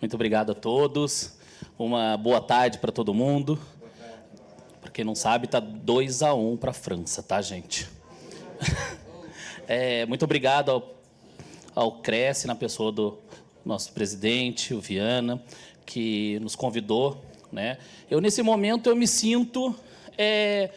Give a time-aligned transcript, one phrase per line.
[0.00, 1.32] Muito obrigado a todos.
[1.78, 3.58] Uma boa tarde para todo mundo.
[4.80, 7.88] Para quem não sabe, tá 2 a 1 para a França, tá, gente?
[9.66, 10.94] É, muito obrigado ao,
[11.74, 13.18] ao Cresce, na pessoa do
[13.64, 15.42] nosso presidente, o Viana,
[15.86, 17.24] que nos convidou.
[17.50, 17.78] Né?
[18.10, 19.74] Eu, nesse momento, eu me sinto
[20.18, 20.70] é,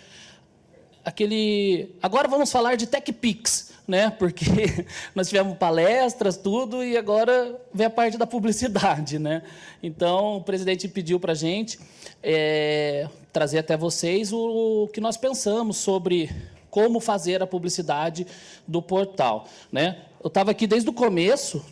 [1.07, 1.95] aquele...
[2.03, 4.09] Agora vamos falar de TechPix, né?
[4.09, 4.45] porque
[5.15, 9.17] nós tivemos palestras, tudo, e agora vem a parte da publicidade.
[9.17, 9.41] Né?
[9.81, 11.79] Então, o presidente pediu para a gente
[12.21, 16.29] é, trazer até vocês o, o que nós pensamos sobre
[16.69, 18.27] como fazer a publicidade
[18.67, 19.47] do portal.
[19.71, 20.01] Né?
[20.21, 21.65] Eu estava aqui desde o começo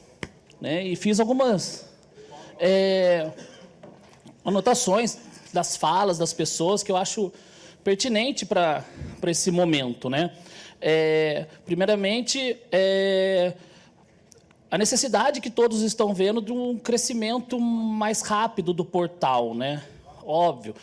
[0.62, 1.86] né, e fiz algumas
[2.58, 3.30] é,
[4.46, 5.18] anotações
[5.52, 7.34] das falas das pessoas que eu acho
[7.86, 8.84] pertinente para
[9.28, 10.10] esse momento.
[10.10, 10.32] Né?
[10.82, 13.54] É, primeiramente, é,
[14.72, 19.54] a necessidade que todos estão vendo de um crescimento mais rápido do portal.
[19.54, 19.84] Né?
[20.26, 20.74] Óbvio.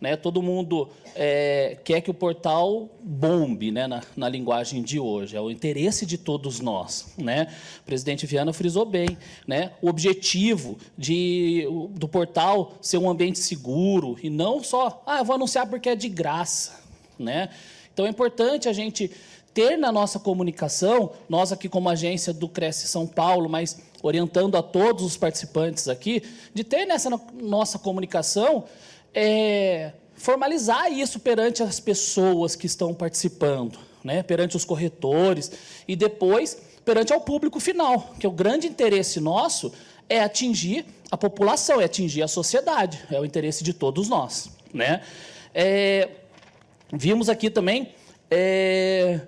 [0.00, 0.16] Né?
[0.16, 3.86] Todo mundo é, quer que o portal bombe né?
[3.86, 5.36] na, na, linguagem de hoje.
[5.36, 7.12] É o interesse de todos nós.
[7.18, 7.48] Né?
[7.80, 9.18] O presidente Viana frisou bem.
[9.46, 9.72] Né?
[9.82, 15.34] O objetivo de, do portal ser um ambiente seguro e não só, ah, eu vou
[15.34, 16.80] anunciar porque é de graça.
[17.18, 17.48] Né?
[17.92, 19.10] Então é importante a gente
[19.52, 24.62] ter na nossa comunicação, nós aqui como agência do Cresce São Paulo, mas orientando a
[24.62, 26.22] todos os participantes aqui,
[26.54, 28.64] de ter nessa nossa comunicação
[29.14, 34.22] é, formalizar isso perante as pessoas que estão participando, né?
[34.22, 35.50] perante os corretores
[35.86, 39.72] e depois perante ao público final, que o grande interesse nosso
[40.08, 44.50] é atingir a população, é atingir a sociedade, é o interesse de todos nós.
[44.72, 45.02] Né?
[45.54, 46.08] É,
[46.92, 47.94] vimos aqui também
[48.30, 49.20] é,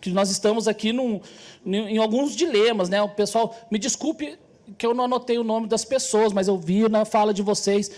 [0.00, 1.20] que nós estamos aqui num,
[1.64, 2.88] em alguns dilemas.
[2.88, 3.00] Né?
[3.02, 4.38] O pessoal, me desculpe
[4.76, 7.90] que eu não anotei o nome das pessoas, mas eu vi na fala de vocês.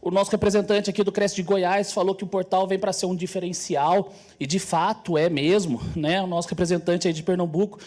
[0.00, 3.06] O nosso representante aqui do Cresce de Goiás falou que o portal vem para ser
[3.06, 5.80] um diferencial, e de fato é mesmo.
[5.96, 6.22] Né?
[6.22, 7.78] O nosso representante aí de Pernambuco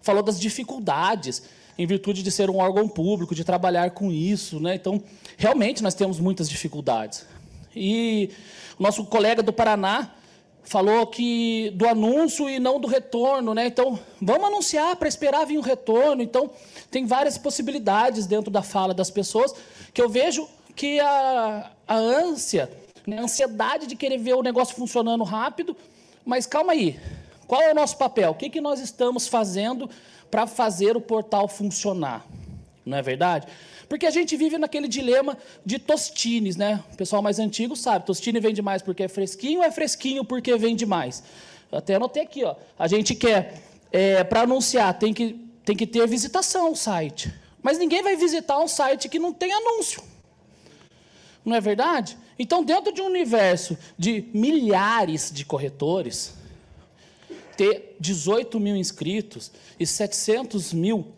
[0.00, 1.42] falou das dificuldades
[1.76, 4.58] em virtude de ser um órgão público, de trabalhar com isso.
[4.58, 4.74] Né?
[4.74, 5.02] Então,
[5.36, 7.24] realmente, nós temos muitas dificuldades.
[7.74, 8.30] E
[8.78, 10.10] o nosso colega do Paraná
[10.68, 13.66] falou que do anúncio e não do retorno, né?
[13.66, 16.22] Então, vamos anunciar para esperar vir o retorno.
[16.22, 16.50] Então,
[16.90, 19.54] tem várias possibilidades dentro da fala das pessoas
[19.94, 20.46] que eu vejo
[20.76, 22.70] que a, a ânsia,
[23.06, 25.74] né, a ansiedade de querer ver o negócio funcionando rápido,
[26.24, 27.00] mas calma aí,
[27.46, 28.32] qual é o nosso papel?
[28.32, 29.88] O que, que nós estamos fazendo
[30.30, 32.26] para fazer o portal funcionar?
[32.88, 33.46] Não é verdade?
[33.86, 36.82] Porque a gente vive naquele dilema de tostines, né?
[36.92, 40.56] O pessoal mais antigo sabe, tostine vende mais porque é fresquinho, ou é fresquinho porque
[40.56, 41.22] vende mais.
[41.70, 42.56] Eu até anotei aqui, ó.
[42.78, 43.62] A gente quer,
[43.92, 45.34] é, para anunciar, tem que,
[45.66, 47.30] tem que ter visitação ao site.
[47.62, 50.02] Mas ninguém vai visitar um site que não tem anúncio.
[51.44, 52.16] Não é verdade?
[52.38, 56.32] Então, dentro de um universo de milhares de corretores,
[57.54, 61.17] ter 18 mil inscritos e 700 mil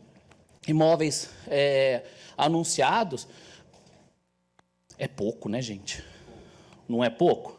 [0.71, 2.03] imóveis é,
[2.37, 3.27] anunciados,
[4.99, 6.05] é pouco, né, gente?
[6.89, 7.59] Não é pouco?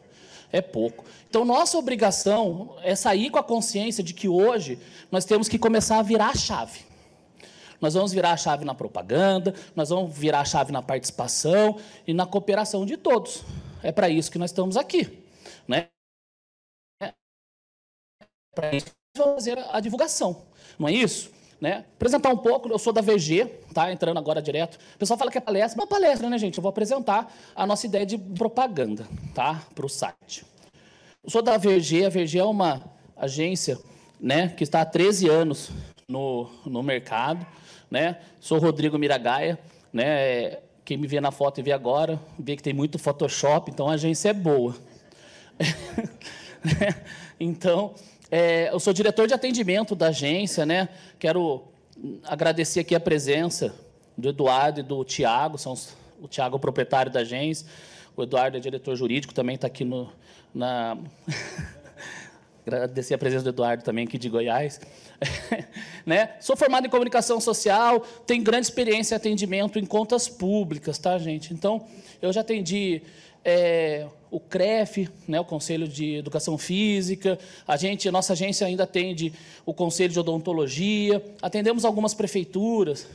[0.51, 1.05] É pouco.
[1.29, 4.77] Então, nossa obrigação é sair com a consciência de que hoje
[5.09, 6.81] nós temos que começar a virar a chave.
[7.79, 12.13] Nós vamos virar a chave na propaganda, nós vamos virar a chave na participação e
[12.13, 13.43] na cooperação de todos.
[13.81, 15.23] É para isso que nós estamos aqui.
[15.67, 15.87] Né?
[17.01, 17.13] É
[18.53, 20.45] para isso que nós vamos fazer a divulgação.
[20.77, 21.31] Não é isso?
[21.61, 21.85] Né?
[21.95, 23.91] Apresentar um pouco, eu sou da VG, tá?
[23.91, 24.79] entrando agora direto.
[24.95, 26.57] O pessoal fala que é palestra, mas é palestra, né, gente?
[26.57, 29.61] Eu vou apresentar a nossa ideia de propaganda tá?
[29.75, 30.43] para o site.
[31.23, 32.81] Eu sou da VG, a VG é uma
[33.15, 33.77] agência
[34.19, 35.69] né, que está há 13 anos
[36.07, 37.45] no, no mercado.
[37.91, 38.17] Né?
[38.39, 39.59] Sou Rodrigo Miragaia,
[39.93, 40.57] né?
[40.83, 43.93] quem me vê na foto e vê agora, vê que tem muito Photoshop, então a
[43.93, 44.75] agência é boa.
[47.39, 47.93] então,
[48.31, 50.87] é, eu sou diretor de atendimento da agência, né?
[51.19, 51.63] Quero
[52.23, 53.75] agradecer aqui a presença
[54.17, 57.67] do Eduardo e do Tiago, são os, o Tiago é o proprietário da agência,
[58.15, 60.09] o Eduardo é diretor jurídico, também está aqui no,
[60.53, 60.97] na...
[62.65, 64.79] agradecer a presença do Eduardo também aqui de Goiás.
[66.05, 66.35] né?
[66.39, 71.53] Sou formado em comunicação social, tenho grande experiência em atendimento em contas públicas, tá, gente?
[71.53, 71.85] Então,
[72.21, 73.01] eu já atendi
[73.43, 78.83] é, o CREF, né, o Conselho de Educação Física, a gente, a nossa agência ainda
[78.83, 79.33] atende
[79.65, 83.07] o Conselho de Odontologia, atendemos algumas prefeituras,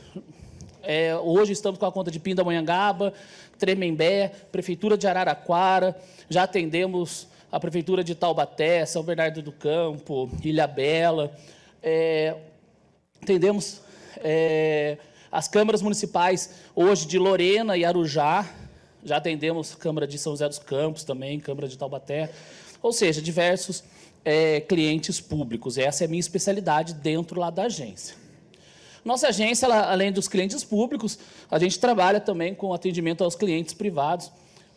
[0.83, 3.13] é, hoje estamos com a conta de Pindamonhangaba,
[3.57, 5.97] Tremembé, Prefeitura de Araraquara,
[6.29, 11.35] já atendemos a Prefeitura de Taubaté, São Bernardo do Campo, Ilha Bela,
[11.81, 12.35] é,
[13.21, 13.81] atendemos
[14.17, 14.97] é,
[15.31, 18.45] As câmaras municipais, hoje, de Lorena e Arujá,
[19.03, 22.31] já atendemos Câmara de São José dos Campos também, Câmara de Taubaté,
[22.81, 23.83] ou seja, diversos
[24.23, 25.77] é, clientes públicos.
[25.77, 28.15] Essa é a minha especialidade dentro lá da agência.
[29.03, 31.17] Nossa agência, ela, além dos clientes públicos,
[31.49, 34.29] a gente trabalha também com atendimento aos clientes privados,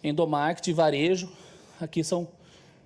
[0.05, 1.29] endomarketing, varejo.
[1.81, 2.29] Aqui são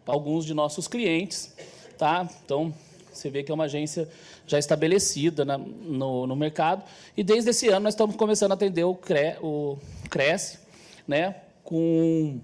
[0.07, 1.55] alguns de nossos clientes.
[1.99, 2.27] Tá?
[2.45, 2.73] Então,
[3.13, 4.09] você vê que é uma agência
[4.47, 6.83] já estabelecida na, no, no, mercado.
[7.17, 9.79] E desde esse ano nós estamos começando a atender o, CRE, o
[10.11, 10.59] Cresce,
[11.07, 11.37] né?
[11.63, 12.41] com,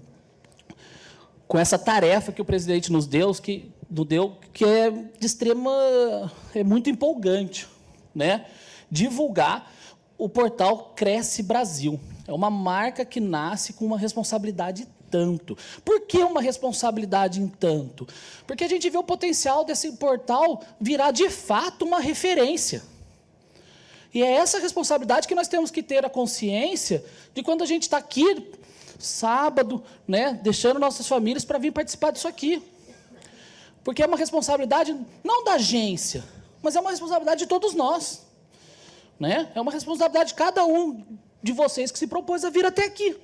[1.47, 6.31] com essa tarefa que o presidente nos deu, que, nos deu, que é de extrema.
[6.55, 7.67] é muito empolgante.
[8.13, 8.45] Né?
[8.91, 9.71] divulgar
[10.17, 11.99] o portal Cresce Brasil.
[12.27, 15.57] É uma marca que nasce com uma responsabilidade tanto.
[15.83, 18.07] Por que uma responsabilidade em tanto?
[18.45, 22.83] Porque a gente vê o potencial desse portal virar de fato uma referência.
[24.13, 27.03] E é essa responsabilidade que nós temos que ter a consciência
[27.33, 28.51] de quando a gente está aqui,
[28.99, 32.61] sábado, né, deixando nossas famílias para vir participar disso aqui.
[33.83, 36.23] Porque é uma responsabilidade não da agência,
[36.61, 38.25] mas é uma responsabilidade de todos nós.
[39.19, 39.49] Né?
[39.55, 41.03] É uma responsabilidade de cada um
[41.41, 43.15] de vocês que se propôs a vir até aqui.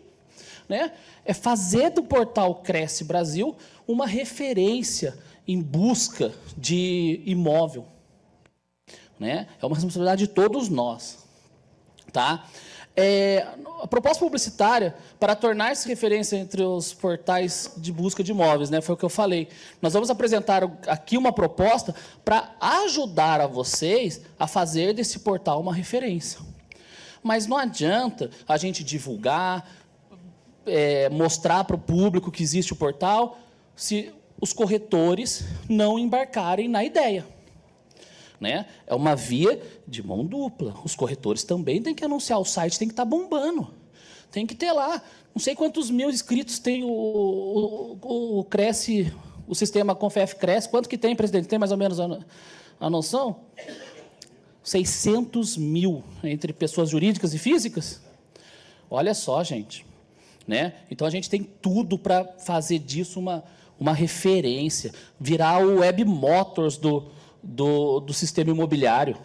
[0.68, 0.92] Né?
[1.24, 3.56] É fazer do portal Cresce Brasil
[3.88, 5.18] uma referência
[5.48, 7.86] em busca de imóvel.
[9.20, 9.48] Né?
[9.62, 11.26] É uma responsabilidade de todos nós.
[12.12, 12.46] Tá?
[13.00, 13.46] É,
[13.80, 18.96] a proposta publicitária para tornar-se referência entre os portais de busca de imóveis, né, foi
[18.96, 19.50] o que eu falei.
[19.80, 21.94] Nós vamos apresentar aqui uma proposta
[22.26, 26.40] para ajudar a vocês a fazer desse portal uma referência.
[27.22, 29.70] Mas não adianta a gente divulgar,
[30.66, 33.38] é, mostrar para o público que existe o portal,
[33.76, 34.12] se
[34.42, 37.37] os corretores não embarcarem na ideia.
[38.40, 38.66] Né?
[38.86, 40.76] É uma via de mão dupla.
[40.84, 43.68] Os corretores também têm que anunciar, o site tem que estar tá bombando.
[44.32, 45.02] Tem que ter lá.
[45.34, 49.14] Não sei quantos mil inscritos tem o, o, o Cresce,
[49.48, 50.70] o sistema Confef Cresce.
[50.70, 51.48] Quanto que tem, presidente?
[51.48, 52.20] Tem mais ou menos a,
[52.80, 53.38] a noção?
[54.64, 58.02] 600 mil entre pessoas jurídicas e físicas?
[58.90, 59.86] Olha só, gente.
[60.48, 60.74] Né?
[60.92, 63.44] Então a gente tem tudo para fazer disso uma,
[63.80, 67.06] uma referência, virar o Web Motors do,
[67.42, 69.18] do, do sistema imobiliário.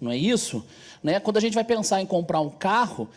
[0.00, 0.64] Não é isso?
[1.02, 1.20] Né?
[1.20, 3.08] Quando a gente vai pensar em comprar um carro,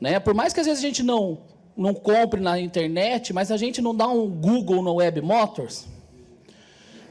[0.00, 1.38] né, por mais que às vezes a gente não,
[1.76, 5.86] não compre na internet, mas a gente não dá um Google no Web Motors.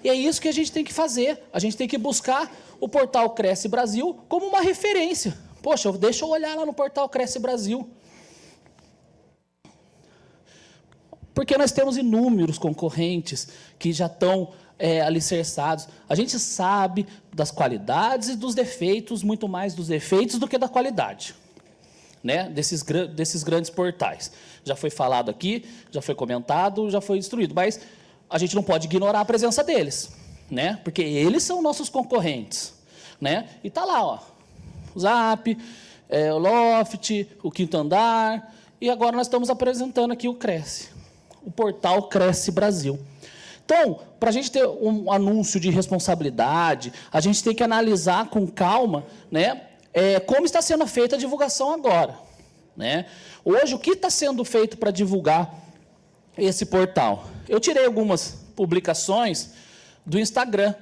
[0.03, 1.43] E é isso que a gente tem que fazer.
[1.51, 5.37] A gente tem que buscar o portal Cresce Brasil como uma referência.
[5.61, 7.89] Poxa, deixa eu olhar lá no portal Cresce Brasil.
[11.33, 15.87] Porque nós temos inúmeros concorrentes que já estão é, alicerçados.
[16.07, 20.67] A gente sabe das qualidades e dos defeitos, muito mais dos defeitos do que da
[20.67, 21.35] qualidade.
[22.23, 22.83] Né, desses,
[23.15, 24.31] desses grandes portais.
[24.65, 27.79] Já foi falado aqui, já foi comentado, já foi instruído, mas
[28.29, 30.11] a gente não pode ignorar a presença deles,
[30.49, 30.79] né?
[30.83, 32.73] porque eles são nossos concorrentes.
[33.21, 33.47] Né?
[33.63, 34.19] E está lá, ó,
[34.93, 35.57] o Zap,
[36.09, 40.89] é, o Loft, o Quinto Andar, e agora nós estamos apresentando aqui o Cresce,
[41.43, 42.99] o portal Cresce Brasil.
[43.67, 48.47] Então, para a gente ter um anúncio de responsabilidade, a gente tem que analisar com
[48.47, 49.61] calma né,
[49.93, 52.17] é, como está sendo feita a divulgação agora.
[52.77, 53.07] Né?
[53.43, 55.53] Hoje, o que está sendo feito para divulgar
[56.37, 57.27] esse portal?
[57.45, 59.49] Eu tirei algumas publicações
[60.05, 60.73] do Instagram.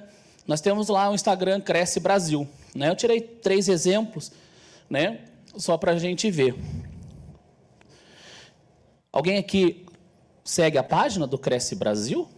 [0.46, 2.46] Nós temos lá o Instagram Cresce Brasil.
[2.72, 2.88] Né?
[2.88, 4.30] Eu tirei três exemplos,
[4.88, 5.22] né,
[5.56, 6.54] só para a gente ver.
[9.10, 9.84] Alguém aqui
[10.44, 12.28] segue a página do Cresce Brasil?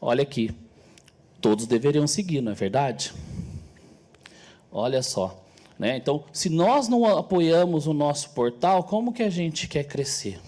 [0.00, 0.50] Olha aqui.
[1.40, 3.12] Todos deveriam seguir, não é verdade?
[4.70, 5.42] Olha só.
[5.78, 5.96] Né?
[5.96, 10.40] Então, se nós não apoiamos o nosso portal, como que a gente quer crescer?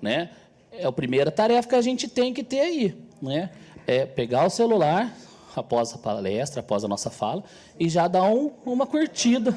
[0.00, 0.30] Né?
[0.70, 2.96] É a primeira tarefa que a gente tem que ter aí.
[3.20, 3.50] Né?
[3.86, 5.14] É pegar o celular,
[5.56, 7.42] após a palestra, após a nossa fala,
[7.78, 9.56] e já dar um, uma curtida.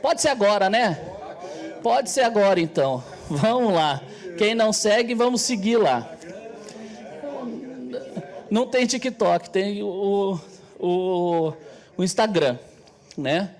[0.00, 0.94] Pode ser agora, né?
[1.82, 3.02] Pode ser agora, então.
[3.28, 4.02] Vamos lá.
[4.38, 6.13] Quem não segue, vamos seguir lá.
[8.54, 10.40] Não tem TikTok, tem o,
[10.78, 11.52] o,
[11.96, 12.56] o Instagram,
[13.18, 13.52] né?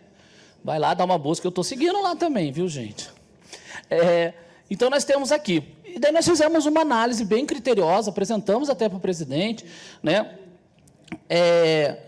[0.62, 1.44] Vai lá, dá uma busca.
[1.44, 3.10] Eu estou seguindo lá também, viu, gente?
[3.90, 4.34] É,
[4.70, 5.64] então, nós temos aqui.
[5.84, 9.66] E daí nós fizemos uma análise bem criteriosa, apresentamos até para o presidente,
[10.00, 10.38] né?
[11.28, 11.98] É,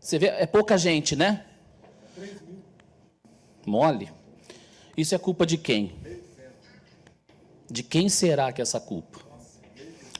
[0.00, 1.44] você vê, é pouca gente, né?
[3.66, 4.10] Mole.
[4.96, 5.94] Isso é culpa de quem?
[7.70, 9.20] De quem será que é essa culpa?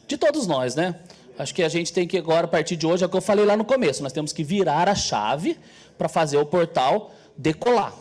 [0.06, 1.00] De todos nós, né?
[1.38, 3.23] Acho que a gente tem que agora, a partir de hoje, é o que eu
[3.23, 5.59] falei lá no começo, nós temos que virar a chave
[5.99, 7.95] para fazer o portal decolar.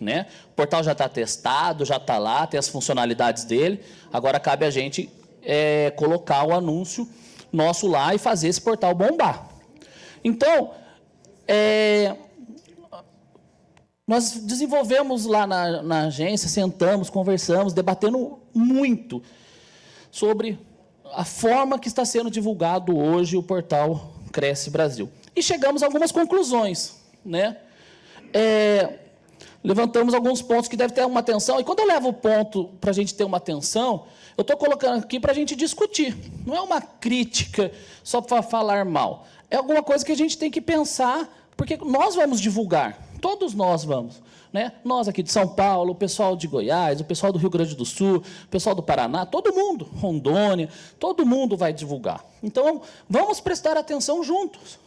[0.00, 0.26] Né?
[0.50, 3.80] O portal já está testado, já está lá, tem as funcionalidades dele.
[4.12, 5.10] Agora cabe a gente
[5.42, 7.08] é, colocar o anúncio
[7.52, 9.48] nosso lá e fazer esse portal bombar.
[10.24, 10.72] Então,
[11.46, 12.16] é,
[14.06, 19.22] nós desenvolvemos lá na, na agência, sentamos, conversamos, debatendo muito
[20.10, 20.58] sobre
[21.16, 25.10] a forma que está sendo divulgado hoje o portal Cresce Brasil.
[25.34, 26.96] E chegamos a algumas conclusões.
[27.24, 27.56] Né?
[28.32, 28.98] É,
[29.62, 31.60] levantamos alguns pontos que devem ter uma atenção.
[31.60, 34.06] E quando eu levo o ponto para a gente ter uma atenção,
[34.36, 36.16] eu estou colocando aqui para a gente discutir.
[36.44, 39.26] Não é uma crítica só para falar mal.
[39.50, 42.98] É alguma coisa que a gente tem que pensar, porque nós vamos divulgar.
[43.20, 44.20] Todos nós vamos.
[44.54, 44.70] Né?
[44.84, 47.84] Nós aqui de São Paulo, o pessoal de Goiás, o pessoal do Rio Grande do
[47.84, 52.24] Sul, o pessoal do Paraná, todo mundo, Rondônia, todo mundo vai divulgar.
[52.40, 52.80] Então,
[53.10, 54.78] vamos prestar atenção juntos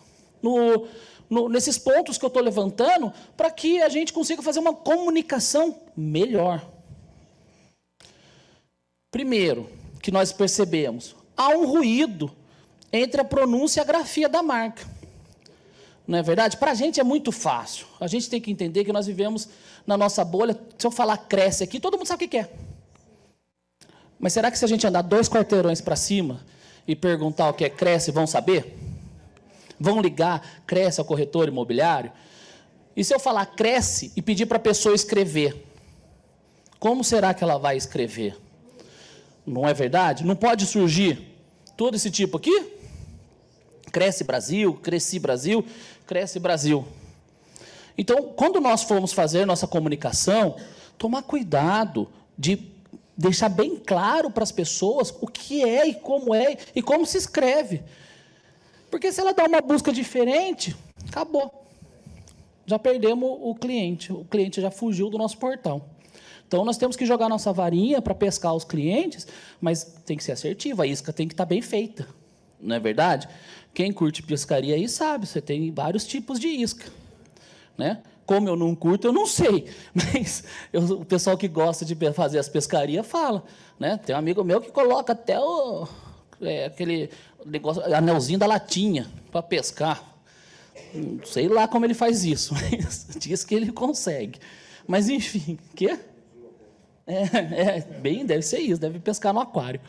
[0.41, 0.87] no,
[1.29, 5.75] no, nesses pontos que eu estou levantando, para que a gente consiga fazer uma comunicação
[5.97, 6.65] melhor.
[9.11, 9.69] Primeiro,
[10.01, 12.31] que nós percebemos, há um ruído
[12.93, 14.87] entre a pronúncia e a grafia da marca.
[16.07, 16.55] Não é verdade?
[16.55, 17.85] Para a gente é muito fácil.
[17.99, 19.49] A gente tem que entender que nós vivemos
[19.85, 20.57] na nossa bolha.
[20.77, 22.49] Se eu falar cresce aqui, todo mundo sabe o que é.
[24.17, 26.39] Mas será que se a gente andar dois quarteirões para cima
[26.87, 28.77] e perguntar o que é cresce, vão saber?
[29.77, 32.11] Vão ligar, cresce ao corretor imobiliário?
[32.95, 35.65] E se eu falar cresce e pedir para a pessoa escrever?
[36.79, 38.37] Como será que ela vai escrever?
[39.45, 40.25] Não é verdade?
[40.25, 41.35] Não pode surgir
[41.75, 42.76] todo esse tipo aqui?
[43.97, 45.65] Cresce Brasil, Cresci Brasil,
[46.05, 46.85] Cresce Brasil.
[47.97, 50.55] Então, quando nós formos fazer nossa comunicação,
[50.99, 52.61] tomar cuidado de
[53.17, 57.17] deixar bem claro para as pessoas o que é e como é e como se
[57.17, 57.81] escreve.
[58.91, 60.75] Porque se ela dá uma busca diferente,
[61.09, 61.65] acabou.
[62.67, 64.13] Já perdemos o cliente.
[64.13, 65.89] O cliente já fugiu do nosso portal.
[66.47, 69.25] Então nós temos que jogar nossa varinha para pescar os clientes,
[69.59, 72.07] mas tem que ser assertiva, a isca tem que estar bem feita.
[72.59, 73.27] Não é verdade?
[73.73, 76.91] Quem curte pescaria aí sabe, você tem vários tipos de isca.
[77.77, 78.01] Né?
[78.25, 79.67] Como eu não curto, eu não sei.
[79.93, 83.43] Mas eu, o pessoal que gosta de fazer as pescarias fala.
[83.79, 83.97] Né?
[83.97, 85.87] Tem um amigo meu que coloca até o,
[86.41, 87.09] é, aquele
[87.45, 90.03] negócio, anelzinho da latinha para pescar.
[91.25, 94.39] Sei lá como ele faz isso, mas diz que ele consegue.
[94.87, 95.87] Mas enfim, que?
[97.05, 99.79] É, é, bem, deve ser isso, deve pescar no aquário.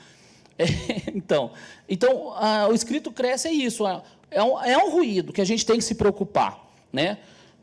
[1.14, 1.52] Então,
[1.88, 3.84] então a, o escrito cresce é isso,
[4.30, 6.68] é um, é um ruído que a gente tem que se preocupar.
[6.92, 7.18] Né?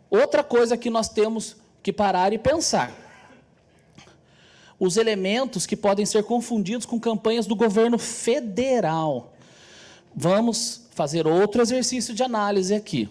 [0.09, 2.91] Outra coisa que nós temos que parar e pensar.
[4.79, 9.33] Os elementos que podem ser confundidos com campanhas do governo federal.
[10.13, 13.09] Vamos fazer outro exercício de análise aqui.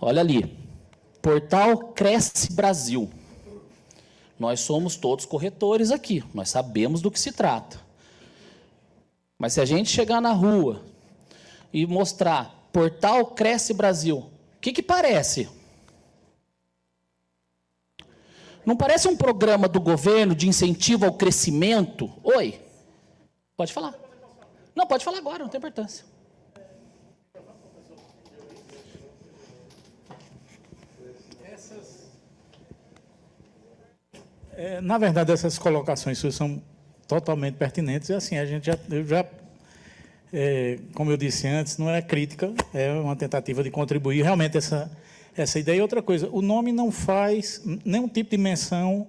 [0.00, 0.56] Olha ali.
[1.22, 3.10] Portal Cresce Brasil.
[4.38, 7.85] Nós somos todos corretores aqui, nós sabemos do que se trata.
[9.38, 10.82] Mas se a gente chegar na rua
[11.72, 15.48] e mostrar Portal Cresce Brasil, o que, que parece?
[18.64, 22.12] Não parece um programa do governo de incentivo ao crescimento?
[22.24, 22.60] Oi?
[23.56, 23.94] Pode falar.
[24.74, 26.04] Não, pode falar agora, não tem importância.
[34.52, 36.62] É, na verdade, essas colocações são
[37.06, 38.08] totalmente pertinentes.
[38.08, 39.24] E assim, a gente já, já
[40.32, 44.90] é, como eu disse antes, não é crítica, é uma tentativa de contribuir realmente essa,
[45.36, 45.78] essa ideia.
[45.78, 49.06] E outra coisa, o nome não faz nenhum tipo de menção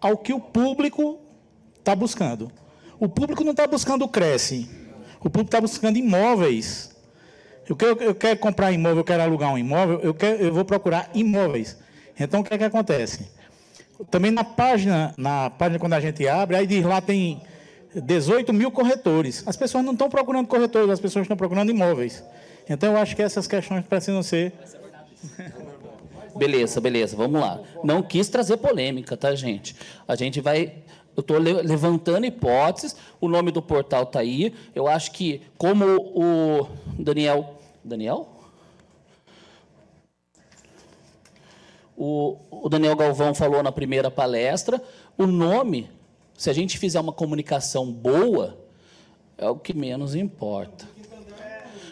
[0.00, 1.20] ao que o público
[1.78, 2.50] está buscando.
[2.98, 4.68] O público não está buscando cresce,
[5.20, 6.94] o público está buscando imóveis.
[7.68, 10.64] Eu quero, eu quero comprar imóvel, eu quero alugar um imóvel, eu, quero, eu vou
[10.64, 11.76] procurar imóveis.
[12.18, 13.28] Então, o que é que acontece?
[14.10, 17.40] Também na página, na página quando a gente abre, aí diz lá tem
[17.94, 19.42] 18 mil corretores.
[19.46, 22.22] As pessoas não estão procurando corretores, as pessoas estão procurando imóveis.
[22.68, 24.52] Então eu acho que essas questões precisam ser.
[26.36, 27.60] Beleza, beleza, vamos lá.
[27.82, 29.74] Não quis trazer polêmica, tá, gente?
[30.06, 30.74] A gente vai.
[31.16, 34.52] Eu estou levantando hipóteses, o nome do portal está aí.
[34.74, 37.58] Eu acho que, como o Daniel.
[37.82, 38.35] Daniel?
[41.96, 44.82] O, o Daniel Galvão falou na primeira palestra,
[45.16, 45.90] o nome,
[46.36, 48.58] se a gente fizer uma comunicação boa,
[49.38, 50.86] é o que menos importa.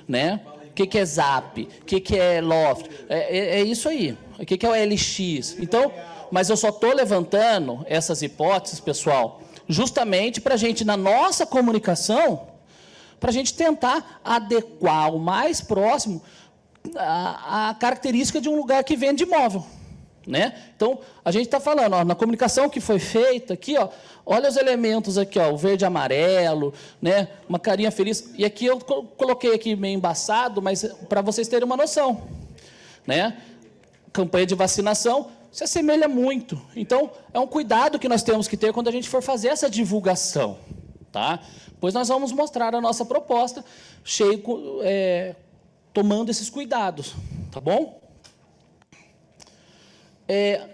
[0.06, 0.40] Né?
[0.68, 1.62] O que, que é Zap?
[1.62, 2.90] O que, que é Loft?
[3.08, 4.16] É, é, é isso aí.
[4.38, 5.56] O que, que é o LX?
[5.58, 5.92] Então,
[6.30, 12.48] mas eu só estou levantando essas hipóteses, pessoal, justamente para a gente, na nossa comunicação,
[13.18, 16.20] para a gente tentar adequar o mais próximo
[16.94, 19.64] a característica de um lugar que vende imóvel.
[20.26, 20.54] Né?
[20.74, 23.88] Então, a gente está falando, ó, na comunicação que foi feita aqui, ó,
[24.24, 28.32] olha os elementos aqui, ó, o verde e amarelo, né, uma carinha feliz.
[28.36, 32.22] E aqui eu coloquei aqui meio embaçado, mas para vocês terem uma noção.
[33.06, 33.36] Né?
[34.12, 36.60] Campanha de vacinação se assemelha muito.
[36.74, 39.68] Então, é um cuidado que nós temos que ter quando a gente for fazer essa
[39.68, 40.58] divulgação.
[41.12, 41.38] Tá?
[41.78, 43.64] Pois nós vamos mostrar a nossa proposta,
[44.02, 44.42] cheio,
[44.82, 45.36] é,
[45.92, 47.14] tomando esses cuidados.
[47.52, 48.03] Tá bom?
[50.28, 50.68] É,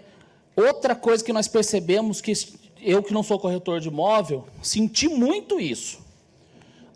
[0.55, 2.33] outra coisa que nós percebemos, que
[2.81, 5.99] eu que não sou corretor de imóvel, senti muito isso.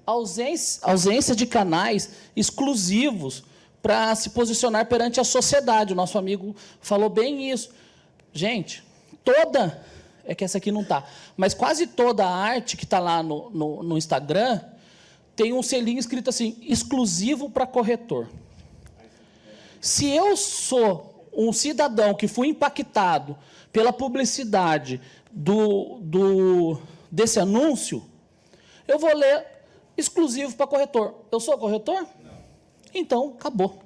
[0.06, 3.44] Ausência, ausência de canais exclusivos
[3.82, 5.94] para se posicionar perante a sociedade.
[5.94, 7.70] O nosso amigo falou bem isso.
[8.34, 8.84] Gente,
[9.24, 9.84] toda,
[10.26, 11.08] é que essa aqui não está,
[11.38, 14.60] mas quase toda a arte que está lá no, no, no Instagram
[15.36, 18.28] tem um selinho escrito assim, exclusivo para corretor.
[19.82, 23.38] Se eu sou um cidadão que foi impactado
[23.72, 25.02] pela publicidade
[25.32, 26.80] do, do,
[27.12, 28.04] desse anúncio,
[28.88, 29.46] eu vou ler
[29.98, 31.14] exclusivo para corretor.
[31.32, 32.08] Eu sou corretor?
[32.24, 32.38] Não.
[32.94, 33.82] Então, acabou.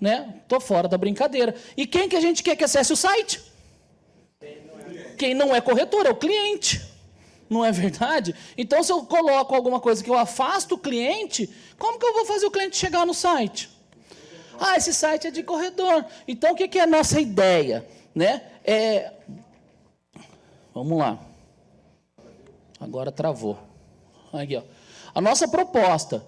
[0.00, 0.40] Né?
[0.48, 1.54] Tô fora da brincadeira.
[1.76, 3.40] E quem que a gente quer que acesse o site?
[5.16, 6.82] Quem não é corretor, é o cliente.
[7.48, 8.34] Não é verdade?
[8.56, 12.24] Então, se eu coloco alguma coisa que eu afasto o cliente, como que eu vou
[12.24, 13.70] fazer o cliente chegar no site?
[14.58, 16.04] Ah, esse site é de corredor.
[16.26, 17.86] Então, o que é a nossa ideia?
[18.14, 18.42] Né?
[18.64, 19.12] É...
[20.74, 21.18] Vamos lá.
[22.80, 23.58] Agora travou.
[24.32, 24.62] Aqui, ó.
[25.14, 26.24] A nossa proposta,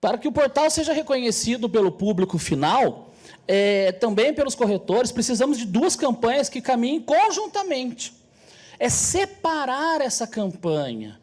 [0.00, 3.10] para que o portal seja reconhecido pelo público final,
[3.46, 8.14] é, também pelos corretores, precisamos de duas campanhas que caminhem conjuntamente.
[8.78, 11.20] É separar essa campanha.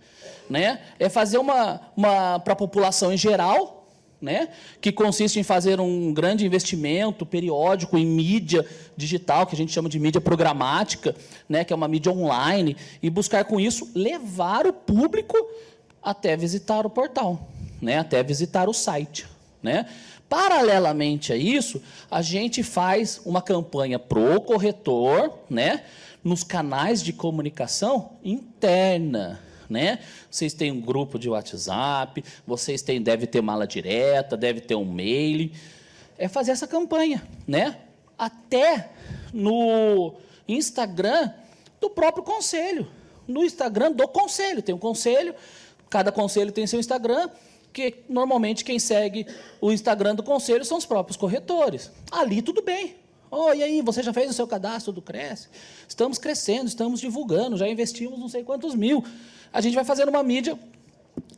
[0.50, 0.82] Né?
[1.00, 3.83] É fazer uma, uma para a população em geral,
[4.24, 4.48] né?
[4.80, 9.90] que consiste em fazer um grande investimento periódico em mídia digital, que a gente chama
[9.90, 11.14] de mídia programática,
[11.48, 11.66] né?
[11.66, 15.36] que é uma mídia online, e buscar com isso levar o público
[16.02, 17.50] até visitar o portal,
[17.82, 18.00] né?
[18.00, 19.28] até visitar o site.
[19.62, 19.86] Né?
[20.30, 25.84] Paralelamente a isso, a gente faz uma campanha pro corretor, né?
[26.24, 30.00] nos canais de comunicação interna né?
[30.30, 34.86] Vocês têm um grupo de WhatsApp, vocês têm, deve ter mala direta, deve ter um
[34.86, 35.52] mail.
[36.18, 37.78] É fazer essa campanha, né?
[38.18, 38.90] Até
[39.34, 40.14] no
[40.48, 41.32] Instagram
[41.80, 42.88] do próprio conselho.
[43.28, 44.62] No Instagram do conselho.
[44.62, 45.34] Tem um conselho,
[45.90, 47.30] cada conselho tem seu Instagram,
[47.72, 49.26] que normalmente quem segue
[49.60, 51.92] o Instagram do conselho são os próprios corretores.
[52.12, 53.04] Ali tudo bem.
[53.36, 55.48] Oh, e aí, você já fez o seu cadastro do Cresce?
[55.88, 59.04] Estamos crescendo, estamos divulgando, já investimos não sei quantos mil
[59.54, 60.58] a gente vai fazendo uma mídia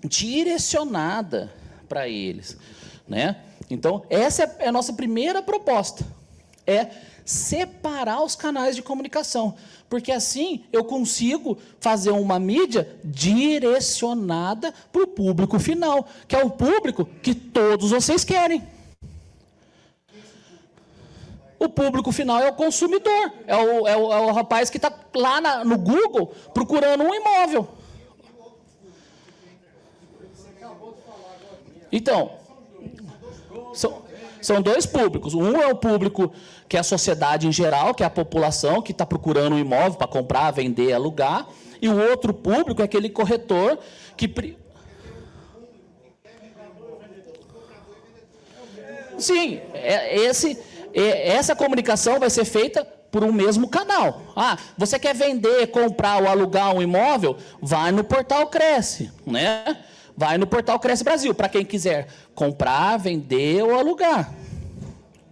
[0.04, 1.52] direcionada
[1.88, 2.58] para eles.
[3.08, 3.36] Né?
[3.70, 6.06] Então, essa é a nossa primeira proposta.
[6.66, 6.88] É
[7.26, 9.56] separar os canais de comunicação.
[9.90, 16.50] Porque assim eu consigo fazer uma mídia direcionada para o público final, que é o
[16.50, 18.64] público que todos vocês querem.
[21.58, 24.94] O público final é o consumidor, é o, é o, é o rapaz que está
[25.16, 27.68] lá na, no Google procurando um imóvel.
[31.96, 32.32] Então,
[33.74, 34.02] são,
[34.42, 35.34] são dois públicos.
[35.34, 36.34] Um é o público
[36.68, 39.94] que é a sociedade em geral, que é a população que está procurando um imóvel
[39.94, 41.48] para comprar, vender, alugar.
[41.82, 43.80] E o outro público é aquele corretor
[44.18, 44.58] que.
[49.18, 50.60] Sim, é, esse,
[50.94, 54.22] é, essa comunicação vai ser feita por um mesmo canal.
[54.36, 57.38] Ah, você quer vender, comprar ou alugar um imóvel?
[57.62, 59.78] Vai no portal Cresce, né?
[60.18, 64.34] Vai no portal Cresce Brasil, para quem quiser comprar, vender ou alugar.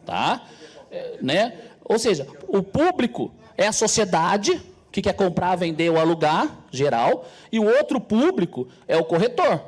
[0.05, 0.45] Tá?
[0.91, 1.53] É, né?
[1.83, 7.59] Ou seja, o público é a sociedade que quer comprar, vender ou alugar, geral, e
[7.59, 9.61] o outro público é o corretor.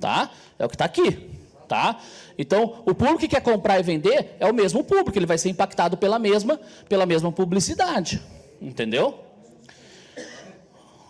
[0.00, 0.30] Tá?
[0.58, 1.30] É o que está aqui.
[1.66, 1.98] Tá?
[2.36, 5.48] Então, o público que quer comprar e vender é o mesmo público, ele vai ser
[5.48, 8.20] impactado pela mesma, pela mesma publicidade.
[8.60, 9.18] Entendeu?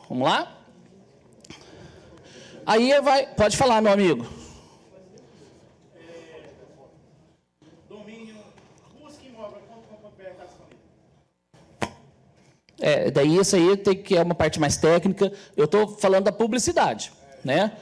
[0.08, 0.54] Vamos lá?
[2.66, 3.27] Aí vai.
[3.27, 4.27] Pode falar, meu amigo.
[12.81, 15.33] É, daí isso aí tem que é uma parte mais técnica.
[15.57, 17.72] Eu estou falando da publicidade, né?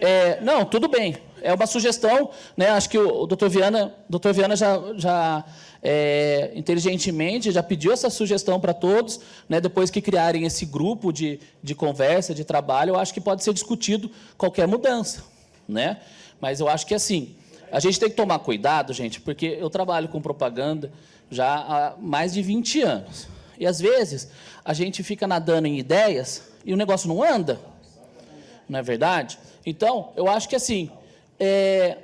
[0.00, 1.16] É, não, tudo bem.
[1.42, 2.70] É uma sugestão, né?
[2.70, 5.44] Acho que o, o doutor Viana, doutor Viana já, já
[5.82, 9.60] é, inteligentemente já pediu essa sugestão para todos, né?
[9.60, 13.52] Depois que criarem esse grupo de, de conversa, de trabalho, eu acho que pode ser
[13.52, 15.24] discutido qualquer mudança,
[15.68, 15.98] né?
[16.40, 17.36] Mas eu acho que assim,
[17.70, 20.92] a gente tem que tomar cuidado, gente, porque eu trabalho com propaganda
[21.30, 23.28] já há mais de 20 anos.
[23.58, 24.28] E às vezes
[24.64, 27.60] a gente fica nadando em ideias e o negócio não anda.
[28.68, 29.38] Não é verdade?
[29.64, 30.90] Então, eu acho que assim,
[31.38, 31.98] é,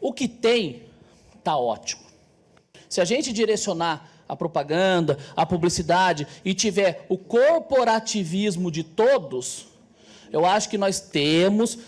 [0.00, 0.84] o que tem
[1.38, 2.02] está ótimo.
[2.88, 9.66] Se a gente direcionar a propaganda, a publicidade e tiver o corporativismo de todos,
[10.32, 11.78] eu acho que nós temos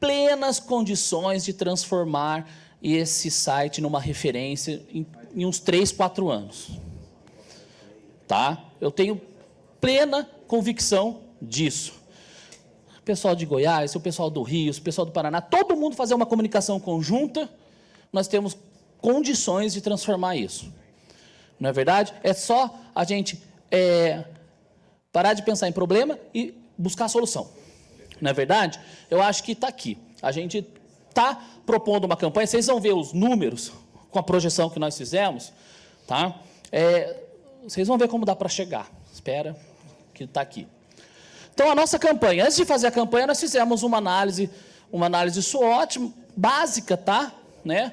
[0.00, 2.48] plenas condições de transformar
[2.82, 6.70] esse site numa referência em, em uns 3, 4 anos.
[8.26, 8.64] Tá?
[8.80, 9.20] Eu tenho
[9.80, 12.01] plena convicção disso.
[13.02, 16.14] O pessoal de Goiás, o pessoal do Rio, o pessoal do Paraná, todo mundo fazer
[16.14, 17.50] uma comunicação conjunta,
[18.12, 18.56] nós temos
[19.00, 20.72] condições de transformar isso.
[21.58, 22.14] Não é verdade?
[22.22, 24.24] É só a gente é,
[25.12, 27.50] parar de pensar em problema e buscar a solução.
[28.20, 28.78] Não é verdade?
[29.10, 29.98] Eu acho que está aqui.
[30.22, 30.64] A gente
[31.08, 31.34] está
[31.66, 33.72] propondo uma campanha, vocês vão ver os números
[34.12, 35.52] com a projeção que nós fizemos,
[36.06, 36.40] tá?
[36.70, 37.16] É,
[37.64, 38.88] vocês vão ver como dá para chegar.
[39.12, 39.56] Espera,
[40.14, 40.68] que está aqui.
[41.54, 44.50] Então, a nossa campanha, antes de fazer a campanha, nós fizemos uma análise,
[44.90, 47.32] uma análise SWOT básica, tá?
[47.64, 47.92] Né?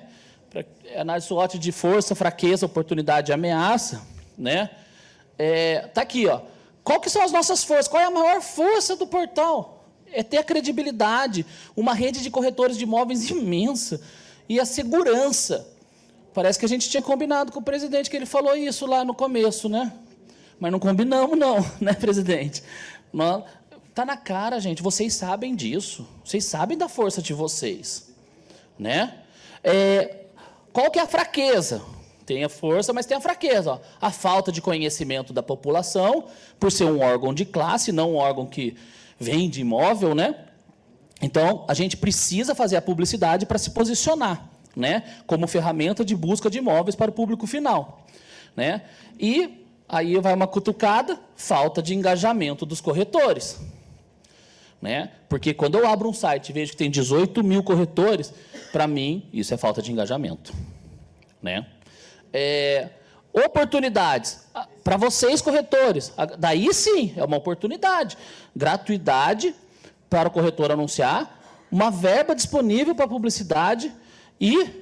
[0.96, 4.02] Análise SWOT de força, fraqueza, oportunidade e ameaça,
[4.38, 4.70] né?
[5.38, 6.42] É, tá aqui, ó.
[6.84, 7.88] Qual que são as nossas forças?
[7.88, 9.80] Qual é a maior força do portal?
[10.12, 11.46] é ter a credibilidade,
[11.76, 14.02] uma rede de corretores de imóveis imensa
[14.48, 15.68] e a segurança.
[16.34, 19.14] Parece que a gente tinha combinado com o presidente que ele falou isso lá no
[19.14, 19.92] começo, né?
[20.60, 22.64] Mas não combinamos, não, né, presidente?
[23.90, 24.82] Está na cara, gente.
[24.82, 26.08] Vocês sabem disso.
[26.24, 28.14] Vocês sabem da força de vocês,
[28.78, 29.16] né?
[29.64, 30.26] É,
[30.72, 31.82] qual que é a fraqueza?
[32.26, 33.72] Tem a força, mas tem a fraqueza.
[33.72, 33.80] Ó.
[34.00, 36.26] A falta de conhecimento da população,
[36.60, 38.78] por ser um órgão de classe, não um órgão que
[39.20, 40.36] vende imóvel, né?
[41.22, 45.04] Então, a gente precisa fazer a publicidade para se posicionar, né?
[45.28, 48.06] Como ferramenta de busca de imóveis para o público final,
[48.56, 48.84] né?
[49.20, 49.59] E
[49.90, 53.60] aí vai uma cutucada, falta de engajamento dos corretores,
[54.80, 55.12] né?
[55.28, 58.32] Porque quando eu abro um site e vejo que tem 18 mil corretores,
[58.72, 60.54] para mim isso é falta de engajamento,
[61.42, 61.66] né?
[62.32, 62.90] É,
[63.34, 64.48] oportunidades
[64.84, 66.14] para vocês, corretores.
[66.38, 68.18] Daí sim, é uma oportunidade.
[68.56, 69.56] Gratuidade
[70.10, 71.40] para o corretor anunciar,
[71.72, 73.92] uma verba disponível para publicidade
[74.40, 74.79] e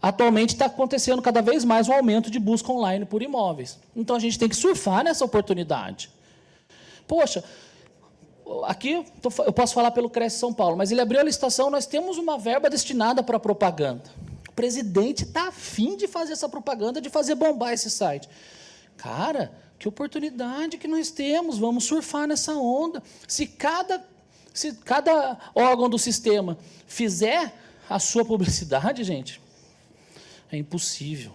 [0.00, 3.78] atualmente está acontecendo cada vez mais um aumento de busca online por imóveis.
[3.94, 6.10] Então a gente tem que surfar nessa oportunidade.
[7.06, 7.42] Poxa,
[8.64, 9.04] aqui
[9.44, 12.38] eu posso falar pelo Cresce São Paulo, mas ele abriu a licitação, nós temos uma
[12.38, 14.04] verba destinada para propaganda.
[14.48, 18.28] O presidente está afim de fazer essa propaganda, de fazer bombar esse site.
[18.96, 23.02] Cara, que oportunidade que nós temos, vamos surfar nessa onda.
[23.26, 24.04] Se cada,
[24.52, 27.54] se cada órgão do sistema fizer
[27.88, 29.40] a sua publicidade, gente,
[30.50, 31.32] é impossível.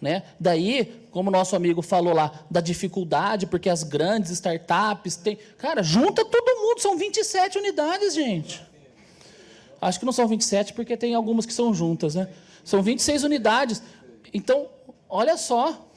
[0.00, 0.24] Né?
[0.38, 5.38] Daí, como nosso amigo falou lá, da dificuldade, porque as grandes startups têm.
[5.58, 8.60] Cara, junta todo mundo, são 27 unidades, gente.
[9.80, 12.28] Acho que não são 27, porque tem algumas que são juntas, né?
[12.64, 13.82] São 26 unidades.
[14.32, 14.68] Então,
[15.08, 15.88] olha só,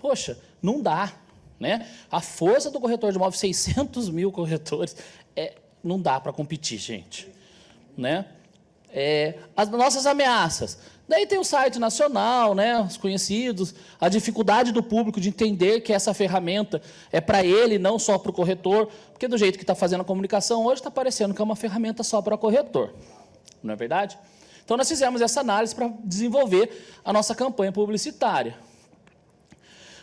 [0.00, 1.12] Poxa, não dá.
[1.58, 1.86] Né?
[2.10, 4.96] A força do corretor de imóveis, 600 mil corretores,
[5.36, 7.28] é, não dá para competir, gente.
[7.96, 8.24] Né?
[8.88, 10.78] É, as nossas ameaças.
[11.10, 15.92] Daí tem o site nacional, né, os conhecidos, a dificuldade do público de entender que
[15.92, 19.74] essa ferramenta é para ele, não só para o corretor, porque do jeito que está
[19.74, 22.94] fazendo a comunicação hoje, está parecendo que é uma ferramenta só para o corretor.
[23.60, 24.16] Não é verdade?
[24.64, 26.70] Então, nós fizemos essa análise para desenvolver
[27.04, 28.56] a nossa campanha publicitária.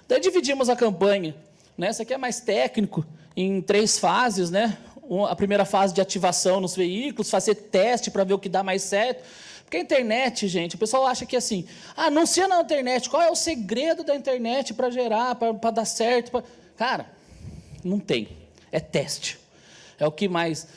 [0.10, 1.34] Daí dividimos a campanha.
[1.78, 1.88] Né?
[1.88, 4.52] Essa aqui é mais técnico, em três fases.
[4.52, 4.78] Né?
[5.30, 8.82] A primeira fase de ativação nos veículos, fazer teste para ver o que dá mais
[8.82, 9.24] certo.
[9.68, 13.30] Porque a internet, gente, o pessoal acha que assim, ah, anuncia na internet, qual é
[13.30, 16.32] o segredo da internet para gerar, para dar certo?
[16.32, 16.42] Pra...
[16.78, 17.06] Cara,
[17.84, 18.30] não tem.
[18.72, 19.38] É teste.
[20.00, 20.68] É o que mais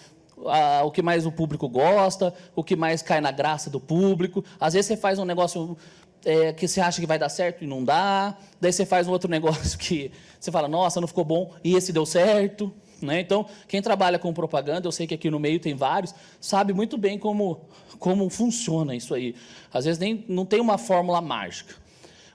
[0.85, 4.45] o que mais o público gosta, o que mais cai na graça do público.
[4.59, 5.77] Às vezes você faz um negócio
[6.25, 8.37] é, que você acha que vai dar certo e não dá.
[8.61, 11.93] Daí você faz um outro negócio que você fala, nossa, não ficou bom, e esse
[11.93, 12.73] deu certo.
[13.01, 13.21] Né?
[13.21, 16.99] Então, quem trabalha com propaganda, eu sei que aqui no meio tem vários, sabe muito
[16.99, 17.63] bem como,
[18.01, 19.37] como funciona isso aí.
[19.73, 21.75] Às vezes nem, não tem uma fórmula mágica.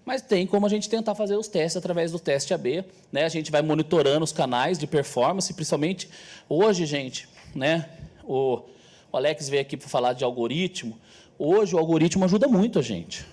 [0.06, 2.86] Mas tem como a gente tentar fazer os testes através do teste AB.
[3.12, 3.26] Né?
[3.26, 6.08] A gente vai monitorando os canais de performance, principalmente
[6.48, 7.90] hoje, gente, né?
[8.24, 8.62] o,
[9.12, 10.98] o Alex veio aqui para falar de algoritmo.
[11.38, 13.26] Hoje o algoritmo ajuda muito a gente.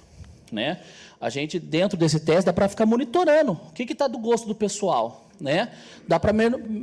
[0.51, 0.81] Né?
[1.21, 4.55] A gente, dentro desse teste, dá para ficar monitorando o que está do gosto do
[4.55, 5.29] pessoal.
[5.43, 5.71] Né?
[6.07, 6.33] Dá para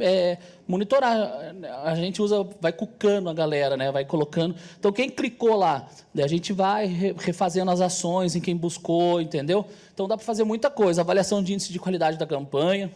[0.01, 1.55] é, monitorar.
[1.85, 3.89] A gente usa, vai cucando a galera, né?
[3.89, 4.53] Vai colocando.
[4.77, 6.85] Então quem clicou lá, a gente vai
[7.17, 9.65] refazendo as ações em quem buscou, entendeu?
[9.93, 11.01] Então dá para fazer muita coisa.
[11.01, 12.91] Avaliação de índice de qualidade da campanha.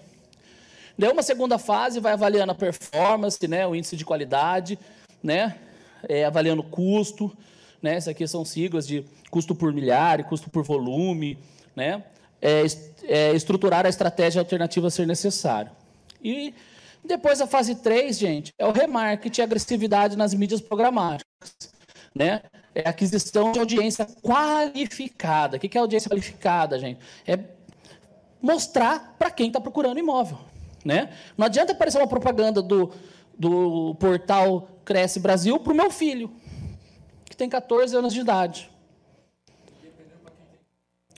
[0.99, 3.65] Daí uma segunda fase vai avaliando a performance, né?
[3.65, 4.77] O índice de qualidade,
[5.23, 5.55] né?
[6.09, 7.31] É, avaliando o custo,
[7.81, 7.97] né?
[7.97, 11.37] Isso aqui são siglas de custo por milhar, custo por volume,
[11.73, 12.03] né?
[12.45, 12.65] É,
[13.03, 15.71] é, estruturar a estratégia alternativa ser necessário.
[16.21, 16.53] E
[17.03, 21.25] depois a fase 3, gente, é o remarketing e agressividade nas mídias programáticas.
[22.13, 22.41] Né?
[22.75, 25.57] É aquisição de audiência qualificada.
[25.57, 26.99] O que é audiência qualificada, gente?
[27.25, 27.39] É
[28.41, 30.37] mostrar para quem está procurando imóvel.
[30.83, 31.09] Né?
[31.37, 32.91] Não adianta aparecer uma propaganda do,
[33.37, 36.29] do portal Cresce Brasil para o meu filho,
[37.25, 38.69] que tem 14 anos de idade.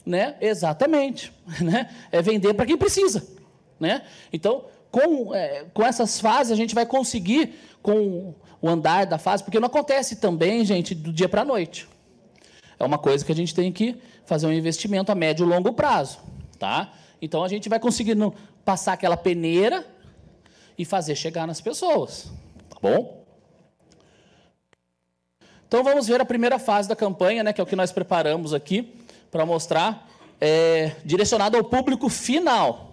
[0.06, 0.36] Né?
[0.40, 1.32] Exatamente.
[1.60, 1.90] Né?
[2.12, 3.26] É vender para quem precisa.
[3.78, 4.02] Né?
[4.32, 9.44] Então, com, é, com essas fases, a gente vai conseguir, com o andar da fase,
[9.44, 11.88] porque não acontece também, gente, do dia para a noite.
[12.78, 15.72] É uma coisa que a gente tem que fazer um investimento a médio e longo
[15.72, 16.18] prazo.
[16.58, 16.92] Tá?
[17.20, 19.86] Então, a gente vai conseguindo passar aquela peneira
[20.76, 22.30] e fazer chegar nas pessoas.
[22.68, 23.24] Tá bom?
[25.68, 28.54] Então, vamos ver a primeira fase da campanha, né, que é o que nós preparamos
[28.54, 30.08] aqui para mostrar,
[30.40, 32.86] é, direcionado ao público final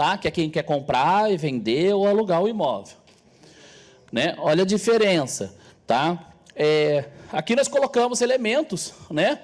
[0.00, 0.16] tá?
[0.16, 2.96] que é quem quer comprar e vender ou alugar o imóvel.
[4.10, 4.34] Né?
[4.38, 5.54] Olha a diferença.
[5.86, 6.32] Tá?
[6.56, 9.40] É, aqui nós colocamos elementos né?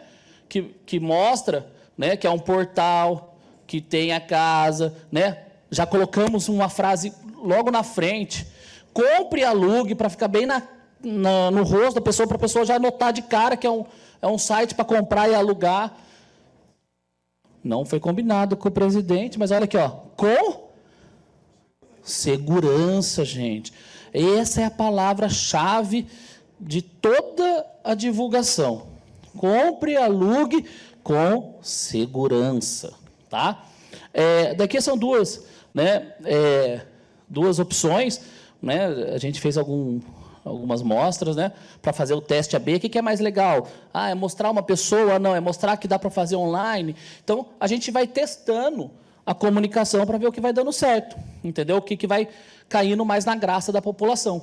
[0.49, 2.17] que, que mostra né?
[2.17, 4.97] que é um portal, que tem a casa.
[5.13, 5.37] Né?
[5.71, 8.47] Já colocamos uma frase logo na frente.
[8.95, 10.63] Compre e alugue para ficar bem na,
[11.03, 13.85] na, no rosto da pessoa, para a pessoa já notar de cara que é um,
[14.23, 15.95] é um site para comprar e alugar.
[17.67, 20.71] Não foi combinado com o presidente, mas olha aqui, ó, com
[22.01, 23.73] segurança, gente.
[24.15, 26.07] Essa é a palavra-chave
[26.61, 28.87] de toda a divulgação.
[29.37, 30.65] Compre e alugue
[31.03, 32.95] com segurança,
[33.29, 33.67] tá?
[34.15, 36.15] É, daqui são duas, né?
[36.25, 36.83] É,
[37.29, 38.21] duas opções,
[38.63, 38.87] né?
[39.13, 40.01] A gente fez algum,
[40.47, 42.77] algumas mostras, né, para fazer o teste AB.
[42.77, 43.67] O que, é mais legal?
[43.93, 45.19] Ah, é mostrar uma pessoa?
[45.19, 46.95] Não, é mostrar que dá para fazer online.
[47.23, 48.91] Então, a gente vai testando
[49.25, 51.79] a comunicação para ver o que vai dando certo, entendeu?
[51.79, 52.29] O que, que vai
[52.69, 54.43] caindo mais na graça da população.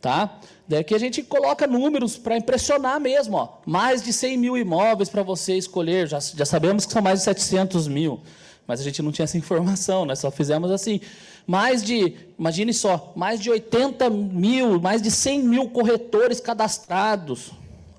[0.00, 0.38] Tá?
[0.68, 3.36] Daqui a gente coloca números para impressionar mesmo.
[3.36, 3.48] Ó.
[3.66, 6.06] Mais de 100 mil imóveis para você escolher.
[6.06, 8.20] Já, já sabemos que são mais de 700 mil,
[8.66, 11.00] mas a gente não tinha essa informação, nós só fizemos assim
[11.46, 17.50] mais de, imagine só, mais de 80 mil, mais de 100 mil corretores cadastrados.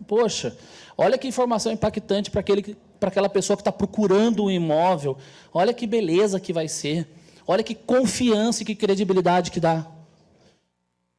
[0.08, 0.58] Poxa,
[0.98, 5.18] olha que informação impactante para aquele para aquela pessoa que está procurando um imóvel.
[5.52, 7.08] Olha que beleza que vai ser.
[7.48, 9.88] Olha que confiança e que credibilidade que dá.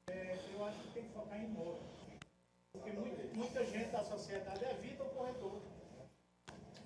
[0.06, 1.74] É, eu acho que tem que focar em imóvel.
[2.72, 2.92] Porque
[3.34, 5.50] muita, gente da sociedade evita o corretor.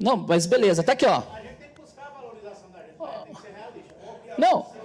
[0.01, 1.23] Não, mas beleza, tá aqui, ó.
[1.31, 3.95] A gente tem que buscar a valorização da gente, tem que ser realista.
[4.39, 4.76] Não.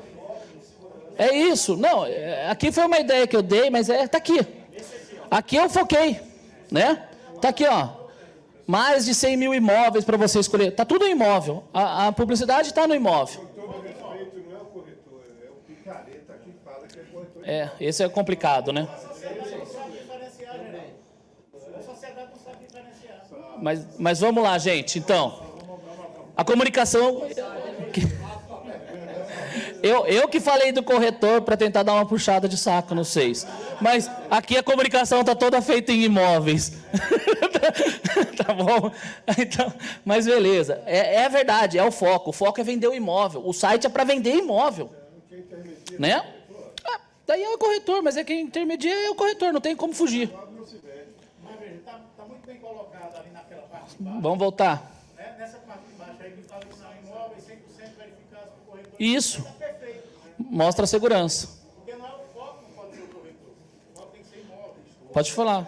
[1.21, 1.77] É isso.
[1.77, 4.39] Não, é, aqui foi uma ideia que eu dei, mas é tá aqui.
[5.29, 6.19] Aqui eu foquei,
[6.71, 7.07] né?
[7.39, 7.89] Tá aqui, ó.
[8.65, 10.71] Mais de 100 mil imóveis para você escolher.
[10.71, 11.63] Tá tudo imóvel.
[11.71, 13.47] A, a publicidade está no imóvel.
[17.43, 18.88] É, esse é complicado, né?
[23.62, 24.97] Mas, mas vamos lá, gente.
[24.97, 25.39] Então,
[26.36, 27.21] a comunicação.
[29.84, 33.48] Eu, eu que falei do corretor para tentar dar uma puxada de saco no seis.
[33.80, 36.74] Mas aqui a comunicação está toda feita em imóveis.
[38.38, 38.91] tá bom?
[39.39, 39.74] Então,
[40.06, 40.84] mas beleza.
[40.86, 42.30] É, é verdade, é o foco.
[42.30, 43.41] O foco é vender o imóvel.
[43.46, 44.91] O site é para vender imóvel.
[45.98, 46.24] Né?
[46.86, 49.94] Ah, daí é o corretor, mas é quem intermedia é o corretor, não tem como
[49.94, 50.32] fugir.
[54.00, 54.91] Vamos voltar.
[55.38, 58.94] Nessa parte de baixo aí que fala que são imóveis 100% verificados por corretor.
[59.00, 59.44] Isso
[60.52, 61.48] mostra a segurança.
[61.76, 63.54] Porque não é o foco não pode ser o corretor.
[63.94, 64.86] O foco tem que ser imóveis.
[65.14, 65.66] Pode falar.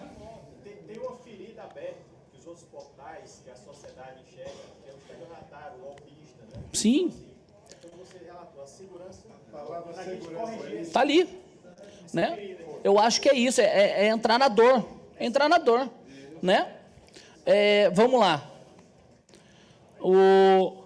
[0.62, 2.00] Tem, tem uma ferida aberta
[2.32, 4.52] que os outros portais, que a sociedade enxerga,
[4.84, 6.64] que é o estelionatário, o golpista, né?
[6.74, 7.14] Sim.
[7.80, 9.22] Então você relatou a segurança,
[9.54, 10.70] a palavra segurança.
[10.82, 11.42] Está ali.
[12.14, 12.58] Né?
[12.84, 14.86] Eu acho que é isso, é, é, é entrar na dor.
[15.18, 15.90] É entrar na dor.
[16.42, 16.76] Né?
[17.46, 18.52] É, vamos lá.
[20.00, 20.83] O,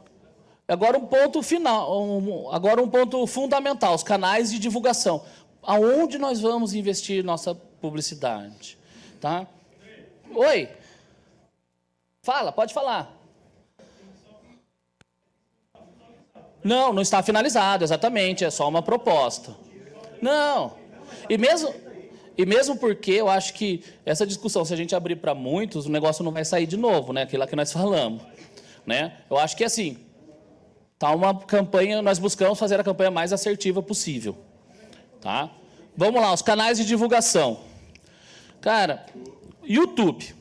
[0.67, 5.23] Agora um ponto final, um, agora um ponto fundamental, os canais de divulgação.
[5.63, 8.77] Aonde nós vamos investir nossa publicidade?
[9.21, 9.47] Tá?
[10.35, 10.69] Oi.
[12.21, 13.15] Fala, pode falar.
[16.61, 19.55] Não, não está finalizado, exatamente, é só uma proposta.
[20.21, 20.73] Não.
[21.29, 21.73] E mesmo,
[22.37, 25.89] e mesmo porque eu acho que essa discussão, se a gente abrir para muitos, o
[25.89, 27.21] negócio não vai sair de novo, né?
[27.21, 28.21] Aquilo que nós falamos.
[28.85, 29.17] Né?
[29.29, 29.97] Eu acho que assim,
[30.97, 34.37] tá uma campanha, nós buscamos fazer a campanha mais assertiva possível.
[35.21, 35.49] Tá?
[35.95, 37.59] Vamos lá, os canais de divulgação.
[38.61, 39.05] Cara,
[39.63, 40.33] YouTube,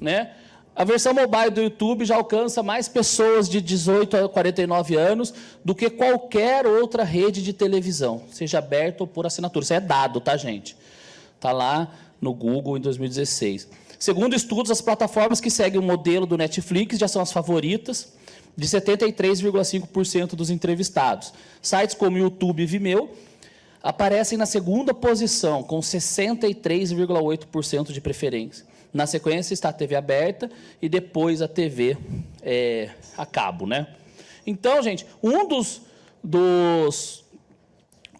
[0.00, 0.32] né?
[0.74, 5.74] A versão mobile do YouTube já alcança mais pessoas de 18 a 49 anos do
[5.74, 9.64] que qualquer outra rede de televisão, seja aberta ou por assinatura.
[9.64, 10.74] Isso é dado, tá, gente?
[11.36, 13.68] Está lá no Google em 2016.
[13.98, 18.14] Segundo estudos, as plataformas que seguem o modelo do Netflix já são as favoritas
[18.56, 21.32] de 73,5% dos entrevistados.
[21.60, 23.10] Sites como YouTube e Vimeo
[23.82, 28.64] aparecem na segunda posição, com 63,8% de preferência.
[28.92, 31.96] Na sequência está a TV aberta e depois a TV
[32.42, 33.86] é, a cabo, né?
[34.46, 35.80] Então, gente, um dos,
[36.22, 37.24] dos,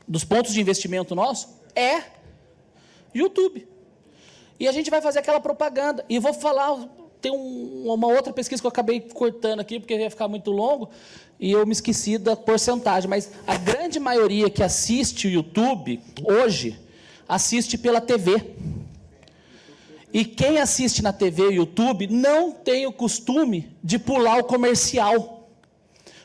[0.09, 2.03] dos pontos de investimento nosso é
[3.15, 3.69] YouTube.
[4.59, 6.03] E a gente vai fazer aquela propaganda.
[6.09, 6.89] E vou falar,
[7.23, 10.91] tem um, uma outra pesquisa que eu acabei cortando aqui, porque ia ficar muito longo,
[11.39, 16.79] e eu me esqueci da porcentagem, mas a grande maioria que assiste o YouTube hoje
[17.29, 18.55] assiste pela TV.
[20.13, 25.49] E quem assiste na TV e YouTube não tem o costume de pular o comercial.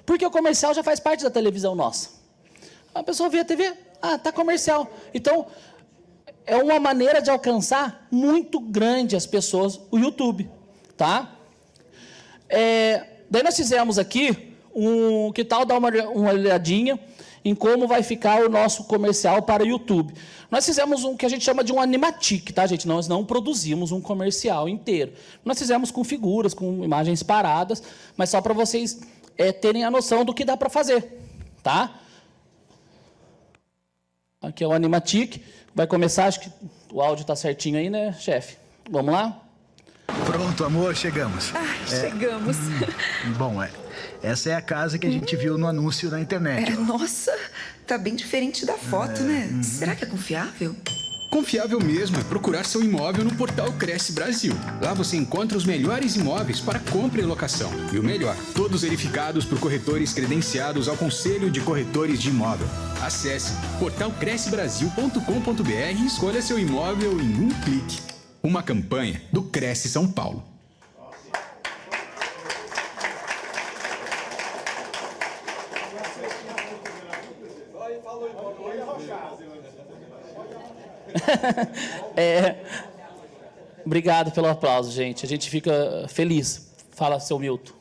[0.05, 2.09] Porque o comercial já faz parte da televisão nossa.
[2.93, 4.91] A pessoa vê a TV, ah, tá comercial.
[5.13, 5.47] Então,
[6.45, 10.49] é uma maneira de alcançar muito grande as pessoas, o YouTube,
[10.97, 11.31] tá?
[12.49, 16.99] É, daí nós fizemos aqui um, que tal dar uma, uma olhadinha
[17.45, 20.13] em como vai ficar o nosso comercial para o YouTube.
[20.51, 22.87] Nós fizemos um que a gente chama de um animatic, tá, gente?
[22.87, 25.13] Nós não produzimos um comercial inteiro.
[25.45, 27.81] Nós fizemos com figuras, com imagens paradas,
[28.17, 28.99] mas só para vocês
[29.37, 31.21] é, terem a noção do que dá para fazer,
[31.63, 32.01] tá?
[34.41, 35.41] Aqui é o animatic.
[35.73, 36.51] Vai começar, acho que
[36.91, 38.57] o áudio está certinho aí, né, chefe?
[38.89, 39.46] Vamos lá?
[40.25, 41.51] Pronto, amor, chegamos.
[41.53, 42.57] Ai, chegamos.
[43.37, 43.69] Bom, é,
[44.23, 46.71] essa é a casa que a gente viu no anúncio na internet.
[46.71, 47.31] É, nossa,
[47.85, 49.49] tá bem diferente da foto, né?
[49.61, 50.75] Será que é confiável?
[51.29, 54.53] Confiável mesmo é procurar seu imóvel no portal Cresce Brasil.
[54.81, 57.69] Lá você encontra os melhores imóveis para compra e locação.
[57.91, 62.67] E o melhor, todos verificados por corretores credenciados ao Conselho de Corretores de Imóvel.
[63.03, 68.16] Acesse portalcrescebrasil.com.br e escolha seu imóvel em um clique.
[68.41, 70.43] Uma campanha do Cresce São Paulo.
[82.15, 82.63] É,
[83.85, 85.25] obrigado pelo aplauso, gente.
[85.25, 86.73] A gente fica feliz.
[86.91, 87.73] Fala, seu Milton.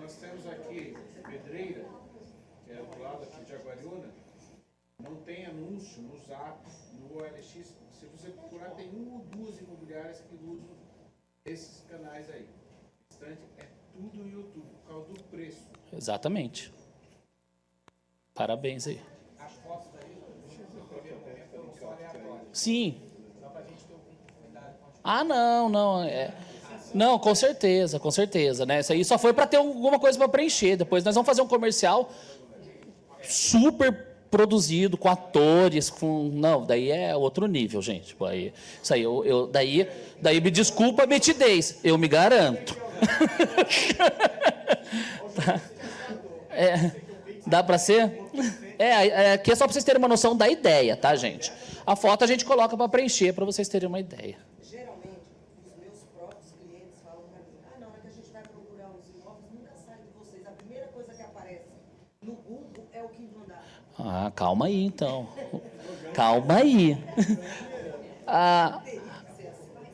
[0.00, 0.96] Nós temos aqui
[1.26, 1.84] Pedreira,
[2.64, 4.08] que é do lado aqui de Aguariúna,
[5.02, 6.58] não tem anúncio no Zap,
[7.00, 7.74] no OLX.
[7.90, 10.68] Se você procurar, tem uma ou duas imobiliárias que usam
[11.44, 12.46] esses canais aí.
[12.46, 15.68] O restante é tudo no YouTube, por causa do preço.
[16.00, 16.72] Exatamente.
[18.34, 18.98] Parabéns aí.
[22.50, 22.96] Sim.
[25.04, 26.02] Ah, não, não.
[26.02, 26.32] É...
[26.94, 28.80] Não, com certeza, com certeza, né?
[28.80, 30.74] Isso aí só foi para ter alguma coisa para preencher.
[30.74, 32.10] Depois nós vamos fazer um comercial
[33.22, 33.92] super
[34.30, 38.06] produzido com atores, com não, daí é outro nível, gente.
[38.06, 39.86] Tipo, aí, isso aí, eu, eu, daí,
[40.18, 42.74] daí me desculpa a metidez, eu me garanto.
[45.30, 45.60] Tá.
[46.60, 46.92] É,
[47.46, 48.12] dá para ser?
[48.78, 51.50] É, é, aqui é só para vocês terem uma noção da ideia, tá, gente?
[51.86, 54.36] A foto a gente coloca para preencher, para vocês terem uma ideia.
[54.62, 55.22] Geralmente,
[55.64, 58.90] os meus próprios clientes falam para mim, ah, na hora que a gente vai procurar
[58.90, 60.46] os imóveis, nunca sai de vocês.
[60.46, 61.64] A primeira coisa que aparece
[62.22, 63.10] no Google é o.
[63.98, 65.28] Ah, calma aí, então.
[66.12, 66.98] Calma aí.
[68.26, 68.82] Ah,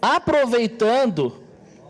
[0.02, 1.42] aproveitando,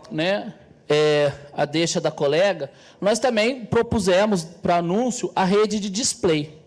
[0.09, 0.53] né,
[0.89, 2.71] é, a deixa da colega,
[3.01, 6.57] nós também propusemos para anúncio a rede de display.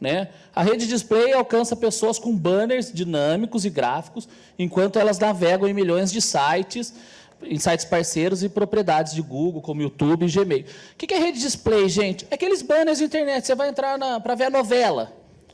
[0.00, 0.28] Né?
[0.54, 4.28] A rede de display alcança pessoas com banners dinâmicos e gráficos,
[4.58, 6.94] enquanto elas navegam em milhões de sites,
[7.42, 10.64] em sites parceiros e propriedades de Google, como YouTube e Gmail.
[10.92, 12.26] O que é rede de display, gente?
[12.30, 13.46] É aqueles banners de internet.
[13.46, 15.12] Você vai entrar para ver a novela.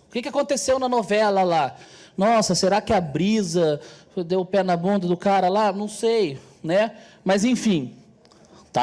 [0.08, 1.76] O que, que aconteceu na novela lá?
[2.16, 3.80] Nossa, será que a brisa
[4.26, 5.72] deu o pé na bunda do cara lá?
[5.72, 6.92] Não sei, né?
[7.24, 7.94] Mas enfim,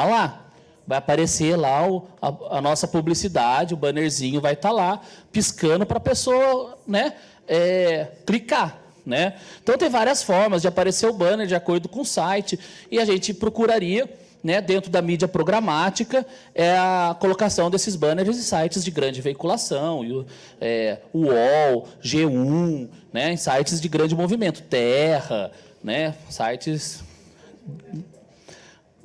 [0.00, 0.42] tá lá
[0.86, 5.86] vai aparecer lá o, a, a, nossa publicidade, o bannerzinho vai estar tá lá, piscando
[5.86, 7.14] para a pessoa né,
[7.46, 8.78] é, clicar.
[9.04, 9.34] Né?
[9.62, 12.58] Então, tem várias formas de aparecer o banner de acordo com o site,
[12.90, 14.08] e a gente procuraria
[14.42, 20.00] né, dentro da mídia programática, é a colocação desses banners em sites de grande veiculação,
[20.00, 20.26] o,
[20.60, 27.04] é, UOL, G1, né, em sites de grande movimento, Terra, né, sites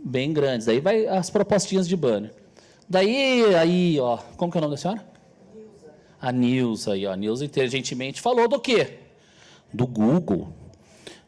[0.08, 0.66] bem grandes.
[0.66, 2.34] Daí vai as propostinhas de banner.
[2.89, 5.05] Daí, aí, ó, como que é o nome da senhora?
[6.20, 8.99] A Nilza aí, ó, a Nilza inteligentemente falou do quê?
[9.74, 10.53] Do Google.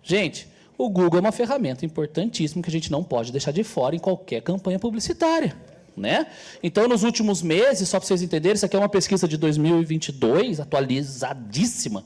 [0.01, 3.95] Gente, o Google é uma ferramenta importantíssima que a gente não pode deixar de fora
[3.95, 5.55] em qualquer campanha publicitária.
[5.95, 6.27] Né?
[6.63, 10.61] Então, nos últimos meses, só para vocês entenderem, isso aqui é uma pesquisa de 2022,
[10.61, 12.05] atualizadíssima.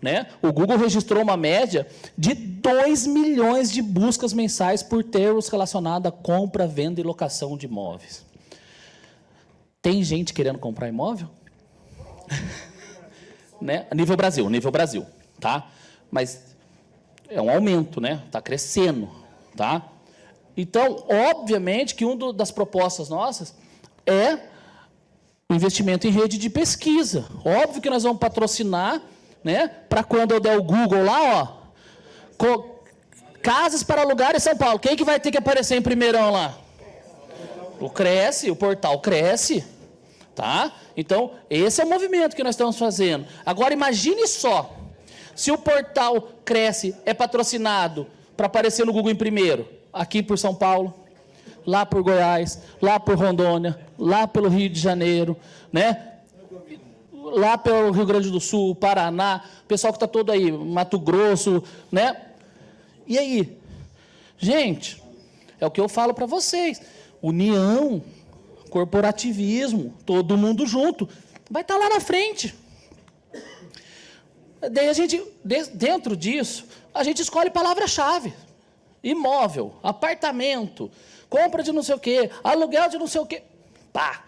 [0.00, 0.26] Né?
[0.40, 1.86] O Google registrou uma média
[2.16, 7.66] de 2 milhões de buscas mensais por termos relacionados à compra, venda e locação de
[7.66, 8.24] imóveis.
[9.82, 11.28] Tem gente querendo comprar imóvel?
[13.60, 13.86] né?
[13.94, 15.06] Nível Brasil, nível Brasil,
[15.38, 15.68] tá?
[16.10, 16.56] Mas
[17.28, 18.22] é um aumento, né?
[18.26, 19.08] Está crescendo,
[19.56, 19.86] tá?
[20.56, 23.54] Então, obviamente que uma das propostas nossas
[24.06, 24.38] é
[25.48, 27.26] o investimento em rede de pesquisa.
[27.44, 29.02] Óbvio que nós vamos patrocinar,
[29.42, 29.68] né?
[29.88, 31.60] Para quando eu der o Google lá, ó,
[33.42, 34.78] casas para alugar em São Paulo.
[34.78, 36.56] Quem que vai ter que aparecer em primeirão lá?
[37.78, 39.64] O Cresce, o portal Cresce,
[40.34, 40.72] tá?
[40.96, 43.26] Então, esse é o movimento que nós estamos fazendo.
[43.44, 44.76] Agora, imagine só,
[45.34, 50.54] se o portal Cresce é patrocinado para aparecer no Google em primeiro, aqui por São
[50.54, 50.94] Paulo,
[51.66, 55.36] lá por Goiás, lá por Rondônia, lá pelo Rio de Janeiro,
[55.72, 56.09] né?
[57.32, 62.16] Lá pelo Rio Grande do Sul, Paraná, pessoal que está todo aí, Mato Grosso, né?
[63.06, 63.58] E aí?
[64.38, 65.02] Gente,
[65.60, 66.80] é o que eu falo para vocês.
[67.22, 68.02] União,
[68.70, 71.08] corporativismo, todo mundo junto.
[71.50, 72.54] Vai estar tá lá na frente.
[74.72, 75.22] Daí a gente,
[75.74, 78.32] dentro disso, a gente escolhe palavra-chave.
[79.02, 80.90] Imóvel, apartamento,
[81.28, 83.42] compra de não sei o quê, aluguel de não sei o quê.
[83.92, 84.24] Pá!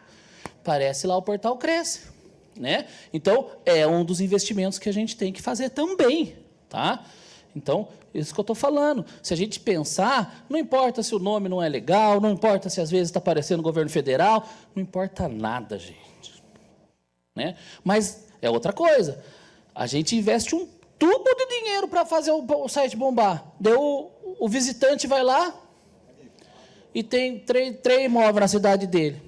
[0.64, 2.11] Parece lá o portal cresce.
[2.58, 2.86] Né?
[3.12, 6.36] Então, é um dos investimentos que a gente tem que fazer também.
[6.68, 7.04] Tá?
[7.54, 9.04] Então, isso que eu estou falando.
[9.22, 12.80] Se a gente pensar, não importa se o nome não é legal, não importa se
[12.80, 16.42] às vezes está parecendo governo federal, não importa nada, gente.
[17.34, 17.56] Né?
[17.82, 19.22] Mas é outra coisa.
[19.74, 23.44] A gente investe um tubo de dinheiro para fazer o, site bombar.
[23.58, 25.54] Deu o, visitante vai lá
[26.94, 29.20] e tem três imóveis na cidade dele.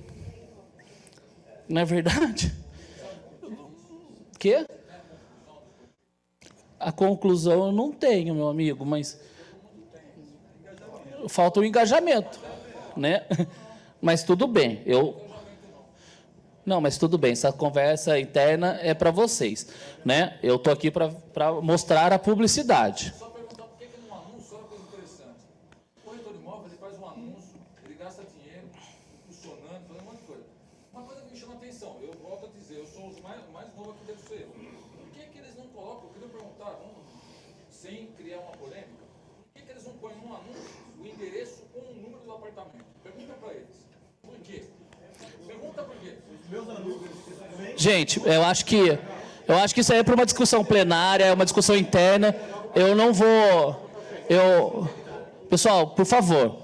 [1.69, 2.53] Não é verdade?
[4.45, 4.67] Quê?
[6.79, 9.19] A conclusão eu não tenho, meu amigo, mas
[11.31, 12.39] falta o engajamento,
[12.95, 13.25] né?
[14.03, 15.25] Mas tudo bem, eu
[16.67, 19.67] não, mas tudo bem, essa conversa interna é para vocês,
[20.05, 20.39] né?
[20.43, 21.11] Eu tô aqui para
[21.63, 23.15] mostrar a publicidade.
[23.19, 25.45] Só perguntar por que, que num anúncio, olha coisa interessante.
[25.97, 28.69] O corretor de imóvel ele faz um anúncio, ele gasta dinheiro,
[29.27, 30.45] funcionando, fazendo um monte de coisa.
[30.93, 33.41] Uma coisa que me chama a atenção, eu volto a dizer, eu sou o mais,
[33.53, 34.49] mais novo aqui deve ser eu.
[34.49, 37.05] Por que, que eles não colocam, eu queria perguntar, vamos,
[37.69, 39.05] sem criar uma polêmica,
[39.45, 42.89] por que, que eles não põem num anúncio o endereço com o número do apartamento?
[43.03, 43.85] Pergunta para eles.
[44.23, 44.65] Por quê?
[45.47, 46.17] Pergunta por quê?
[47.85, 48.99] Gente, eu acho que
[49.47, 52.35] eu acho que isso aí é para uma discussão plenária, é uma discussão interna.
[52.75, 53.91] Eu não vou
[54.27, 54.89] eu
[55.51, 56.57] Pessoal, por favor.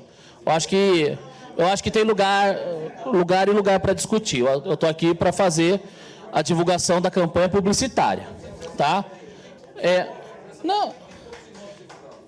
[0.46, 1.18] Eu acho que
[1.58, 2.56] eu acho que tem lugar
[3.04, 4.40] lugar e lugar para discutir.
[4.46, 5.78] Eu estou aqui para fazer
[6.32, 8.26] a divulgação da campanha publicitária,
[8.78, 9.04] tá?
[9.76, 10.06] É,
[10.64, 10.94] não.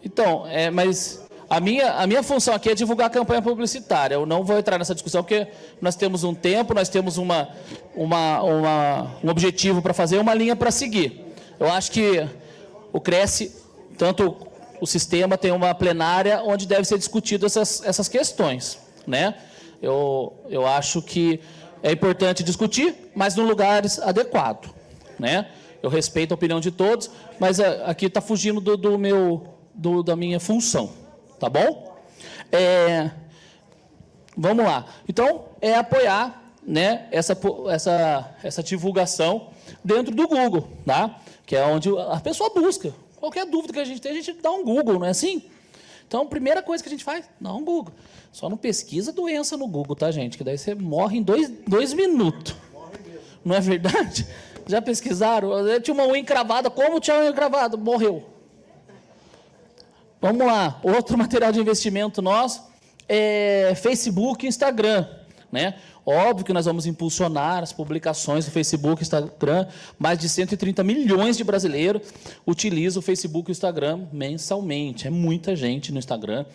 [0.04, 1.21] Então, é, mas
[1.52, 4.14] a minha, a minha função aqui é divulgar a campanha publicitária.
[4.14, 5.46] Eu não vou entrar nessa discussão porque
[5.82, 7.46] nós temos um tempo, nós temos uma,
[7.94, 11.22] uma, uma um objetivo para fazer, uma linha para seguir.
[11.60, 12.26] Eu acho que
[12.90, 13.54] o Cresce,
[13.98, 14.34] tanto
[14.80, 19.34] o sistema tem uma plenária onde deve ser discutido essas, essas questões, né?
[19.82, 21.38] Eu, eu acho que
[21.82, 24.74] é importante discutir, mas no lugar adequado,
[25.18, 25.48] né?
[25.82, 30.02] Eu respeito a opinião de todos, mas é, aqui está fugindo do, do meu, do,
[30.02, 31.01] da minha função
[31.42, 31.92] tá bom?
[32.52, 33.10] É,
[34.36, 34.86] vamos lá.
[35.08, 37.36] Então, é apoiar né, essa,
[37.68, 39.48] essa, essa divulgação
[39.82, 41.18] dentro do Google, tá?
[41.44, 42.94] que é onde a pessoa busca.
[43.16, 45.42] Qualquer dúvida que a gente tem, a gente dá um Google, não é assim?
[46.06, 47.92] Então, a primeira coisa que a gente faz, dá um Google.
[48.30, 50.38] Só não pesquisa doença no Google, tá, gente?
[50.38, 52.54] Que daí você morre em dois, dois minutos.
[53.44, 54.26] Não é verdade?
[54.68, 55.50] Já pesquisaram?
[55.66, 56.70] Eu tinha uma unha encravada.
[56.70, 57.76] Como tinha unha encravada?
[57.76, 58.31] Morreu.
[60.22, 62.62] Vamos lá, outro material de investimento nosso
[63.08, 65.04] é Facebook e Instagram.
[65.50, 65.74] Né?
[66.06, 69.66] Óbvio que nós vamos impulsionar as publicações do Facebook e Instagram.
[69.98, 72.02] Mais de 130 milhões de brasileiros
[72.46, 75.08] utilizam o Facebook e o Instagram mensalmente.
[75.08, 76.46] É muita gente no Instagram.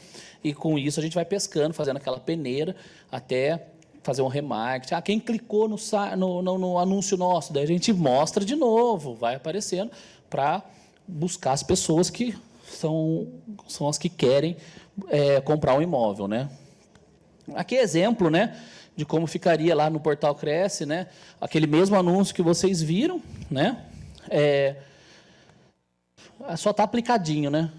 [0.41, 2.73] E com isso a gente vai pescando, fazendo aquela peneira
[3.11, 3.67] até
[4.01, 4.93] fazer um remarketing.
[4.93, 5.75] Ah, quem clicou no,
[6.15, 7.51] no, no, no anúncio nosso?
[7.51, 9.91] Daí a gente mostra de novo, vai aparecendo,
[10.29, 10.63] para
[11.05, 12.33] buscar as pessoas que
[12.67, 13.27] são,
[13.67, 14.57] são as que querem
[15.09, 16.27] é, comprar um imóvel.
[16.27, 16.49] Né?
[17.55, 18.55] Aqui é exemplo, né?
[18.97, 21.07] de como ficaria lá no portal Cresce, né?
[21.39, 23.85] Aquele mesmo anúncio que vocês viram, né?
[24.27, 24.75] É,
[26.57, 27.71] só está aplicadinho, né?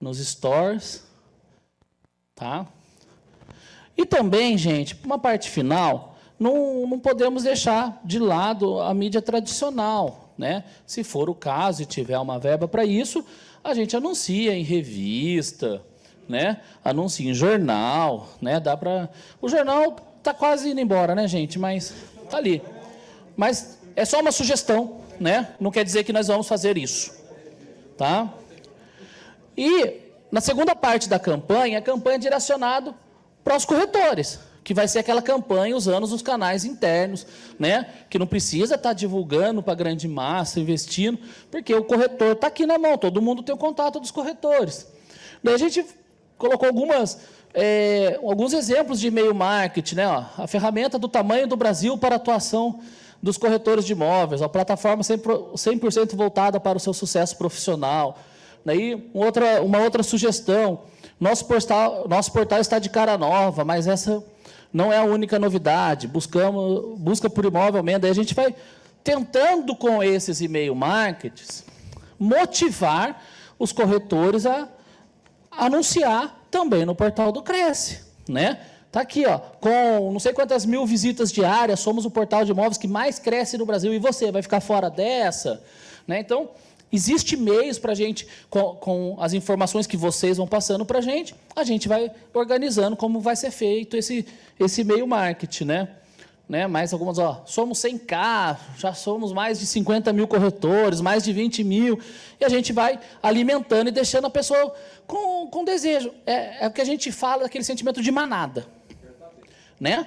[0.00, 1.04] Nos stores,
[2.36, 2.68] tá?
[3.96, 10.23] E também, gente, uma parte final, não, não podemos deixar de lado a mídia tradicional,
[10.36, 10.64] né?
[10.86, 13.24] Se for o caso e tiver uma verba para isso,
[13.62, 15.82] a gente anuncia em revista,
[16.28, 16.60] né?
[16.84, 18.60] Anuncia em jornal, né?
[18.60, 19.08] Dá para
[19.40, 21.58] O jornal tá quase indo embora, né, gente?
[21.58, 21.94] Mas
[22.30, 22.62] tá ali.
[23.36, 25.54] Mas é só uma sugestão, né?
[25.60, 27.14] Não quer dizer que nós vamos fazer isso,
[27.96, 28.32] tá?
[29.56, 32.94] E na segunda parte da campanha, a campanha é direcionada
[33.44, 37.26] para os corretores, que vai ser aquela campanha usando os canais internos,
[37.58, 37.86] né?
[38.08, 41.18] Que não precisa estar tá divulgando para a grande massa, investindo,
[41.50, 44.86] porque o corretor está aqui na mão, todo mundo tem o contato dos corretores.
[45.42, 45.84] Daí a gente
[46.38, 47.20] colocou algumas,
[47.52, 50.08] é, alguns exemplos de e-mail marketing, né?
[50.08, 52.80] Ó, a ferramenta do tamanho do Brasil para atuação
[53.22, 58.18] dos corretores de imóveis, a plataforma 100%, voltada para o seu sucesso profissional.
[58.64, 60.80] Daí, outra, uma outra sugestão,
[61.20, 64.24] nosso portal, nosso portal está de cara nova, mas essa
[64.74, 66.08] não é a única novidade.
[66.08, 68.00] Buscamos, busca por imóvel mesmo.
[68.00, 68.52] Daí a gente vai
[69.04, 71.64] tentando com esses e-mail marketings
[72.18, 73.22] motivar
[73.56, 74.68] os corretores a
[75.52, 78.58] anunciar também no portal do Cresce, né?
[78.90, 82.78] Tá aqui, ó, com não sei quantas mil visitas diárias, somos o portal de imóveis
[82.78, 85.62] que mais cresce no Brasil e você vai ficar fora dessa,
[86.06, 86.18] né?
[86.18, 86.50] Então,
[86.94, 91.02] existe meios para a gente, com, com, as informações que vocês vão passando para a
[91.02, 94.24] gente, a gente vai organizando como vai ser feito esse,
[94.60, 95.88] esse meio marketing, né?
[96.48, 96.66] né?
[96.66, 101.64] Mais algumas, ó, somos 100K, já somos mais de 50 mil corretores, mais de 20
[101.64, 101.98] mil,
[102.40, 104.74] e a gente vai alimentando e deixando a pessoa
[105.06, 106.12] com, com desejo.
[106.24, 108.66] É, é o que a gente fala daquele sentimento de manada.
[109.80, 110.06] Né?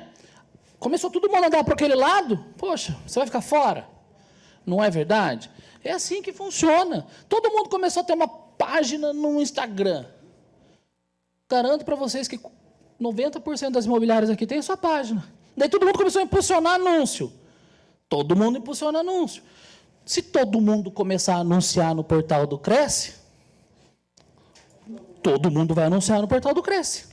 [0.79, 3.87] Começou todo mundo a andar para aquele lado, poxa, você vai ficar fora.
[4.65, 5.49] Não é verdade?
[5.87, 7.07] É assim que funciona.
[7.29, 10.05] Todo mundo começou a ter uma página no Instagram.
[11.49, 12.37] Garanto para vocês que
[13.01, 15.23] 90% das imobiliárias aqui tem a sua página.
[15.55, 17.31] Daí todo mundo começou a impulsionar anúncio.
[18.09, 19.41] Todo mundo impulsiona anúncio.
[20.05, 23.13] Se todo mundo começar a anunciar no portal do Cresce,
[25.23, 27.05] todo mundo vai anunciar no portal do Cresce.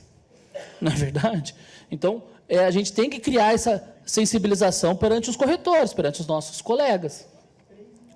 [0.81, 1.55] Não é verdade?
[1.89, 6.61] Então, é, a gente tem que criar essa sensibilização perante os corretores, perante os nossos
[6.61, 7.25] colegas.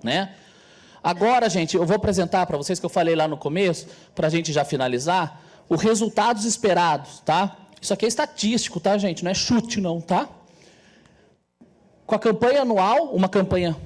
[0.02, 0.34] Né?
[1.02, 4.30] Agora, gente, eu vou apresentar para vocês, que eu falei lá no começo, para a
[4.30, 7.56] gente já finalizar, os resultados esperados, tá?
[7.80, 9.24] Isso aqui é estatístico, tá, gente?
[9.24, 10.28] Não é chute, não, tá?
[12.06, 13.76] Com a campanha anual, uma campanha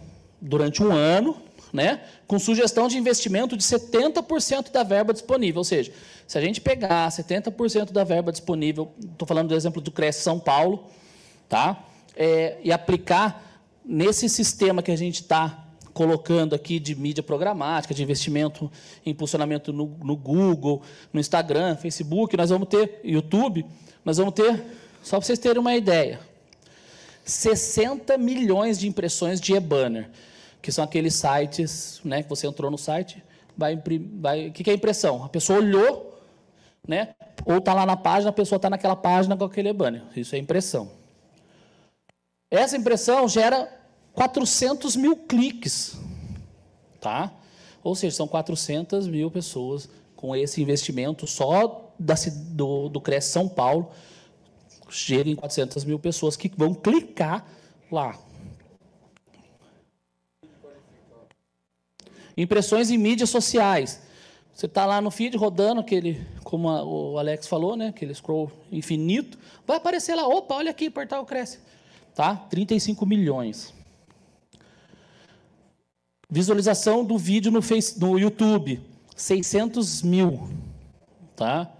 [0.40, 1.36] durante um ano,
[1.72, 2.00] né?
[2.26, 5.60] Com sugestão de investimento de 70% da verba disponível.
[5.60, 5.92] Ou seja,
[6.26, 10.40] se a gente pegar 70% da verba disponível, estou falando do exemplo do Cresce São
[10.40, 10.86] Paulo,
[11.48, 11.84] tá?
[12.16, 15.63] É, e aplicar nesse sistema que a gente está
[15.94, 18.70] colocando aqui de mídia programática, de investimento
[19.06, 20.82] em impulsionamento no, no Google,
[21.12, 23.64] no Instagram, Facebook, nós vamos ter YouTube,
[24.04, 24.62] nós vamos ter,
[25.02, 26.18] só para vocês terem uma ideia,
[27.24, 30.10] 60 milhões de impressões de e-banner,
[30.60, 33.22] que são aqueles sites, né, que você entrou no site,
[33.56, 33.80] vai
[34.16, 35.24] vai, o que é impressão?
[35.24, 36.20] A pessoa olhou,
[36.86, 37.14] né,
[37.46, 40.02] ou está lá na página, a pessoa está naquela página com aquele e-banner.
[40.16, 40.90] Isso é impressão.
[42.50, 43.83] Essa impressão gera
[44.14, 45.98] 400 mil cliques,
[47.00, 47.32] tá?
[47.82, 52.14] Ou seja, são 400 mil pessoas com esse investimento só da,
[52.50, 53.90] do, do Cresce São Paulo,
[54.88, 57.46] chega em 400 mil pessoas que vão clicar
[57.90, 58.18] lá.
[62.36, 64.00] Impressões em mídias sociais.
[64.54, 67.88] Você está lá no feed rodando aquele, como a, o Alex falou, né?
[67.88, 69.36] Aquele scroll infinito.
[69.66, 71.58] Vai aparecer lá, opa, olha aqui, portal cresce.
[72.14, 72.36] Tá?
[72.36, 73.73] 35 milhões.
[76.30, 77.60] Visualização do vídeo no,
[77.98, 78.80] no YouTube,
[79.14, 80.48] 600 mil.
[81.36, 81.70] Tá?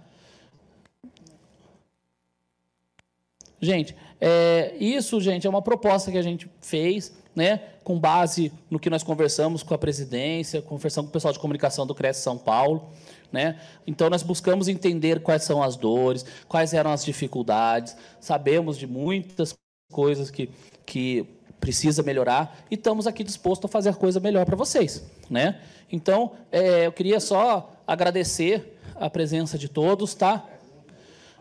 [3.59, 8.79] Gente, é, isso, gente, é uma proposta que a gente fez, né, com base no
[8.79, 12.37] que nós conversamos com a presidência, conversamos com o pessoal de comunicação do Cresce São
[12.37, 12.89] Paulo,
[13.31, 13.59] né?
[13.85, 19.55] Então nós buscamos entender quais são as dores, quais eram as dificuldades, sabemos de muitas
[19.91, 20.49] coisas que,
[20.85, 21.27] que
[21.65, 25.59] precisa melhorar e estamos aqui dispostos a fazer coisa melhor para vocês, né?
[25.91, 30.45] Então é, eu queria só agradecer a presença de todos, tá?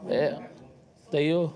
[0.08, 0.38] É,
[1.12, 1.52] daí eu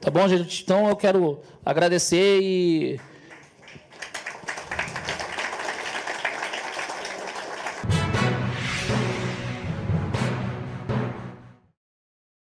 [0.00, 0.62] Tá bom, gente?
[0.62, 3.00] Então eu quero agradecer e